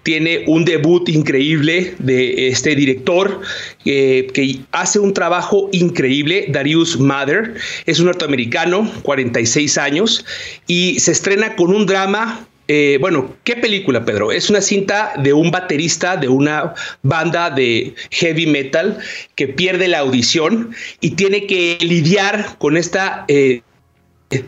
tiene 0.03 0.43
un 0.49 0.65
debut 0.65 1.09
increíble 1.09 1.95
de 2.01 2.49
este 2.49 2.75
director 2.75 3.41
eh, 3.85 4.27
que 4.35 4.61
hace 4.73 4.99
un 4.99 5.15
trabajo 5.15 5.69
increíble, 5.71 6.47
Darius 6.49 6.99
Mather. 6.99 7.55
Es 7.87 8.01
un 8.01 8.07
norteamericano, 8.07 8.91
46 9.03 9.79
años, 9.79 10.25
y 10.67 10.99
se 10.99 11.13
estrena 11.13 11.55
con 11.55 11.73
un 11.73 11.87
drama 11.87 12.49
eh, 12.69 12.99
bueno, 13.01 13.37
¿qué 13.45 13.57
película, 13.57 14.05
Pedro? 14.05 14.33
Es 14.33 14.51
una 14.51 14.61
cinta 14.61 15.13
de 15.19 15.33
un 15.33 15.51
baterista 15.51 16.17
de 16.17 16.29
una 16.29 16.75
banda 17.03 17.51
de 17.51 17.95
heavy 18.11 18.47
metal 18.47 18.99
que 19.37 19.49
pierde 19.49 19.87
la 19.89 20.01
audición 20.01 20.75
y 21.01 21.11
tiene 21.11 21.47
que 21.47 21.79
lidiar 21.81 22.59
con 22.59 22.77
esta 22.77 23.25
eh, 23.29 23.63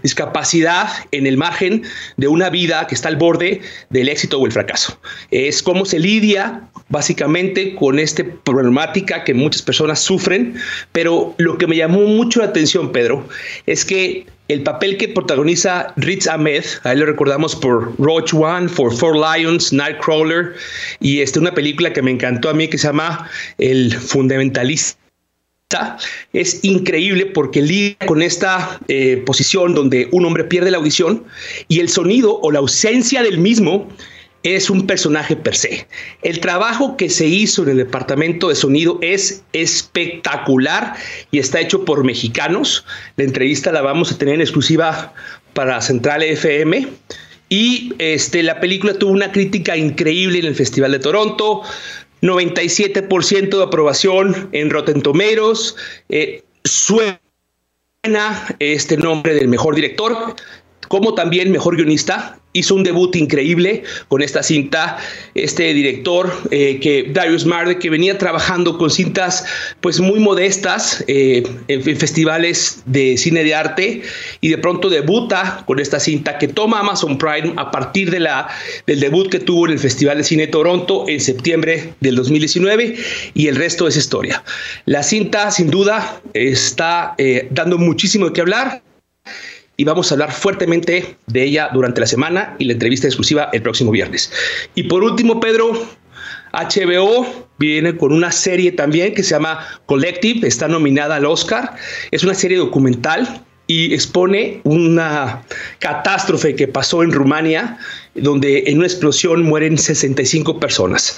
discapacidad 0.03 0.88
en 1.12 1.27
el 1.27 1.37
margen 1.37 1.83
de 2.17 2.29
una 2.29 2.51
vida 2.51 2.87
que 2.87 2.95
está 2.95 3.09
al 3.09 3.17
borde 3.17 3.61
del 3.91 4.09
éxito 4.09 4.38
o 4.38 4.47
el 4.47 4.53
fracaso. 4.53 4.99
Es 5.31 5.62
cómo 5.62 5.85
se 5.85 5.99
lidia 5.99 6.62
básicamente 6.88 7.75
con 7.75 7.99
esta 7.99 8.25
problemática 8.45 9.25
que 9.25 9.35
muchas 9.35 9.62
personas 9.62 10.01
sufren, 10.01 10.57
pero 10.93 11.35
lo 11.38 11.59
que 11.59 11.67
me 11.67 11.77
llamó 11.77 12.01
mucho 12.01 12.41
la 12.41 12.47
atención, 12.47 12.93
Pedro, 12.93 13.29
es 13.67 13.85
que 13.85 14.27
el 14.49 14.62
papel 14.62 14.97
que 14.97 15.09
protagoniza 15.09 15.93
Riz 15.97 16.27
Ahmed, 16.27 16.64
a 16.85 16.93
él 16.93 17.01
lo 17.01 17.07
recordamos 17.07 17.55
por 17.55 17.95
Roach 18.01 18.33
One, 18.33 18.69
for 18.69 18.95
Four 18.95 19.17
Lions, 19.17 19.73
Nightcrawler, 19.73 20.55
y 21.01 21.21
este, 21.21 21.38
una 21.38 21.53
película 21.53 21.93
que 21.93 22.01
me 22.01 22.11
encantó 22.11 22.49
a 22.49 22.55
mí 22.55 22.67
que 22.67 22.79
se 22.79 22.87
llama 22.87 23.29
El 23.59 23.93
Fundamentalista. 23.93 24.99
Es 26.33 26.61
increíble 26.64 27.26
porque 27.26 27.61
lidia 27.61 27.96
con 28.07 28.22
esta 28.22 28.81
eh, 28.88 29.22
posición 29.26 29.74
donde 29.74 30.09
un 30.12 30.24
hombre 30.24 30.44
pierde 30.44 30.70
la 30.70 30.78
audición 30.78 31.24
y 31.68 31.81
el 31.81 31.90
sonido 31.90 32.40
o 32.40 32.50
la 32.50 32.61
ausencia 32.61 33.22
del 33.22 33.37
mismo 33.37 33.87
es 34.42 34.70
un 34.70 34.87
personaje 34.87 35.37
per 35.37 35.54
se. 35.54 35.87
El 36.22 36.40
trabajo 36.40 36.96
que 36.96 37.11
se 37.11 37.26
hizo 37.26 37.64
en 37.64 37.70
el 37.70 37.76
departamento 37.76 38.48
de 38.48 38.54
sonido 38.54 38.98
es 39.02 39.42
espectacular 39.52 40.94
y 41.33 41.38
está 41.38 41.61
hecho 41.61 41.85
por 41.85 42.02
mexicanos. 42.02 42.87
La 43.16 43.24
entrevista 43.24 43.70
la 43.70 43.83
vamos 43.83 44.11
a 44.11 44.16
tener 44.16 44.37
en 44.37 44.40
exclusiva 44.40 45.12
para 45.52 45.83
Central 45.83 46.22
FM. 46.22 46.88
Y 47.50 47.94
este, 47.98 48.42
la 48.42 48.61
película 48.61 48.94
tuvo 48.94 49.12
una 49.12 49.33
crítica 49.33 49.76
increíble 49.76 50.38
en 50.38 50.46
el 50.46 50.54
Festival 50.54 50.92
de 50.92 50.98
Toronto, 50.98 51.62
97% 52.22 53.57
de 53.57 53.62
aprobación 53.62 54.48
en 54.52 54.70
Rotten 54.70 55.02
eh, 56.09 56.42
suena 56.64 57.20
este 58.59 58.96
nombre 58.96 59.35
del 59.35 59.48
mejor 59.48 59.74
director, 59.74 60.35
como 60.88 61.14
también 61.14 61.51
mejor 61.51 61.77
guionista 61.77 62.38
hizo 62.53 62.74
un 62.74 62.83
debut 62.83 63.14
increíble 63.16 63.85
con 64.09 64.22
esta 64.22 64.42
cinta. 64.42 64.98
Este 65.35 65.72
director, 65.74 66.33
eh, 66.51 66.79
que 66.81 67.11
Darius 67.12 67.44
Marde, 67.44 67.79
que 67.79 67.90
venía 67.90 68.18
trabajando 68.18 68.79
con 68.79 68.90
cintas 68.90 69.44
pues 69.81 70.01
muy 70.01 70.18
modestas 70.18 71.05
eh, 71.07 71.42
en, 71.68 71.83
festivales 71.96 72.83
de 72.87 73.16
cine 73.16 73.44
de 73.44 73.55
arte 73.55 74.03
y 74.40 74.48
de 74.48 74.59
pronto 74.59 74.88
debuta 74.88 75.62
con 75.66 75.79
esta 75.79 76.01
cinta 76.01 76.38
que 76.38 76.48
toma 76.48 76.81
Amazon 76.81 77.18
Prime 77.18 77.53
a 77.57 77.70
partir 77.70 78.11
de 78.11 78.20
la, 78.20 78.48
del 78.87 79.01
debut 79.01 79.29
que 79.29 79.38
tuvo 79.38 79.66
en 79.66 79.72
el 79.72 79.79
Festival 79.79 80.18
de 80.18 80.24
Cine 80.24 80.46
de 80.46 80.53
Toronto 80.53 81.05
en 81.09 81.20
septiembre 81.20 81.94
del 82.01 82.16
2019 82.16 82.96
y 83.35 83.46
el 83.48 83.57
resto 83.57 83.87
es 83.87 83.96
historia. 83.96 84.42
La 84.87 85.03
cinta 85.03 85.51
sin 85.51 85.70
duda 85.70 86.20
está 86.35 87.14
eh, 87.18 87.48
dando 87.51 87.79
muchísimo 87.79 88.33
qué 88.33 88.40
hablar 88.40 88.83
y 89.79 89.85
vamos 89.85 90.11
a 90.11 90.17
hablar 90.17 90.33
fuertemente 90.33 91.17
de 91.29 91.45
ella 91.45 91.71
durante 91.73 92.01
la 92.01 92.07
semana 92.07 92.57
y 92.59 92.64
la 92.64 92.73
entrevista 92.73 93.07
exclusiva 93.07 93.49
el 93.53 93.62
próximo 93.62 93.93
viernes. 93.93 94.31
Y 94.75 94.83
por 94.83 95.05
último, 95.05 95.38
Pedro, 95.38 95.73
HBO 96.53 97.47
viene 97.59 97.97
con 97.97 98.12
una 98.12 98.33
serie 98.33 98.73
también 98.73 99.14
que 99.14 99.23
se 99.23 99.31
llama 99.31 99.64
Collective, 99.87 100.47
está 100.47 100.67
nominada 100.67 101.17
al 101.17 101.27
Oscar, 101.27 101.77
es 102.11 102.25
una 102.25 102.35
serie 102.35 102.59
documental 102.59 103.45
y 103.68 103.92
expone 103.92 104.62
una 104.64 105.42
catástrofe 105.78 106.57
que 106.57 106.66
pasó 106.66 107.02
en 107.02 107.12
Rumania, 107.12 107.78
donde 108.14 108.64
en 108.66 108.78
una 108.78 108.87
explosión 108.87 109.42
mueren 109.42 109.76
65 109.76 110.59
personas. 110.59 111.16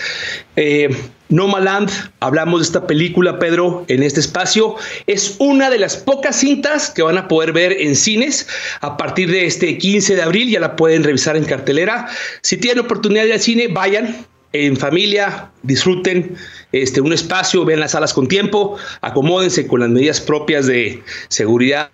Eh, 0.57 0.91
Nomaland, 1.29 1.91
hablamos 2.19 2.61
de 2.61 2.65
esta 2.65 2.89
película, 2.89 3.39
Pedro, 3.39 3.85
en 3.87 4.03
este 4.03 4.19
espacio. 4.19 4.75
Es 5.07 5.37
una 5.39 5.71
de 5.71 5.79
las 5.79 5.97
pocas 5.97 6.41
cintas 6.41 6.91
que 6.91 7.03
van 7.03 7.19
a 7.19 7.29
poder 7.29 7.53
ver 7.53 7.81
en 7.81 7.95
cines 7.95 8.49
a 8.81 8.97
partir 8.97 9.31
de 9.31 9.47
este 9.47 9.79
15 9.79 10.17
de 10.17 10.23
abril. 10.23 10.51
Ya 10.51 10.59
la 10.59 10.75
pueden 10.75 11.05
revisar 11.05 11.37
en 11.37 11.45
cartelera. 11.45 12.09
Si 12.43 12.57
tienen 12.57 12.85
oportunidad 12.85 13.23
de 13.23 13.29
ir 13.29 13.35
al 13.35 13.41
cine, 13.41 13.69
vayan 13.69 14.27
en 14.53 14.77
familia, 14.77 15.53
disfruten 15.63 16.35
este, 16.73 17.01
un 17.01 17.13
espacio, 17.13 17.65
vean 17.65 17.79
las 17.79 17.93
salas 17.93 18.13
con 18.13 18.27
tiempo, 18.27 18.77
acomódense 19.01 19.69
con 19.69 19.79
las 19.79 19.89
medidas 19.89 20.21
propias 20.21 20.67
de 20.67 21.01
seguridad 21.29 21.91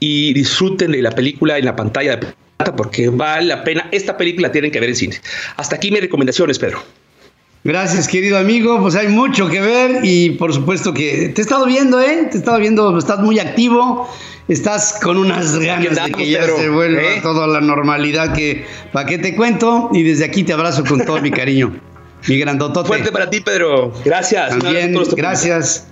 y 0.00 0.32
disfruten 0.32 0.92
de 0.92 1.02
la 1.02 1.10
película 1.10 1.58
en 1.58 1.64
la 1.64 1.76
pantalla 1.76 2.16
de 2.16 2.26
plata 2.56 2.76
porque 2.76 3.08
vale 3.08 3.46
la 3.46 3.64
pena. 3.64 3.88
Esta 3.92 4.16
película 4.16 4.52
tienen 4.52 4.70
que 4.70 4.80
ver 4.80 4.90
en 4.90 4.96
cine. 4.96 5.20
Hasta 5.56 5.76
aquí 5.76 5.90
mis 5.90 6.00
recomendaciones, 6.00 6.58
Pedro. 6.58 6.82
Gracias, 7.64 8.06
querido 8.06 8.38
amigo. 8.38 8.80
Pues 8.80 8.94
hay 8.94 9.08
mucho 9.08 9.48
que 9.48 9.60
ver 9.60 10.00
y 10.04 10.30
por 10.30 10.54
supuesto 10.54 10.94
que 10.94 11.30
te 11.34 11.40
he 11.40 11.42
estado 11.42 11.66
viendo, 11.66 12.00
¿eh? 12.00 12.28
Te 12.30 12.36
he 12.36 12.38
estado 12.38 12.58
viendo, 12.58 12.96
estás 12.96 13.18
muy 13.18 13.40
activo, 13.40 14.08
estás 14.46 15.00
con 15.02 15.16
unas 15.16 15.58
ganas 15.58 16.04
de 16.04 16.12
que 16.12 16.30
ya 16.30 16.44
se 16.44 16.68
vuelva 16.68 17.02
¿eh? 17.02 17.20
toda 17.22 17.48
la 17.48 17.60
normalidad 17.60 18.32
que, 18.34 18.64
¿para 18.92 19.06
qué 19.08 19.18
te 19.18 19.34
cuento? 19.34 19.90
Y 19.92 20.04
desde 20.04 20.24
aquí 20.24 20.44
te 20.44 20.52
abrazo 20.52 20.84
con 20.84 21.04
todo 21.04 21.20
mi 21.20 21.32
cariño. 21.32 21.76
Mi 22.28 22.38
grandotote. 22.38 22.86
Fuerte 22.86 23.10
para 23.10 23.30
ti, 23.30 23.40
Pedro. 23.40 23.92
Gracias. 24.04 24.58
También, 24.58 24.96
gracias. 25.16 25.86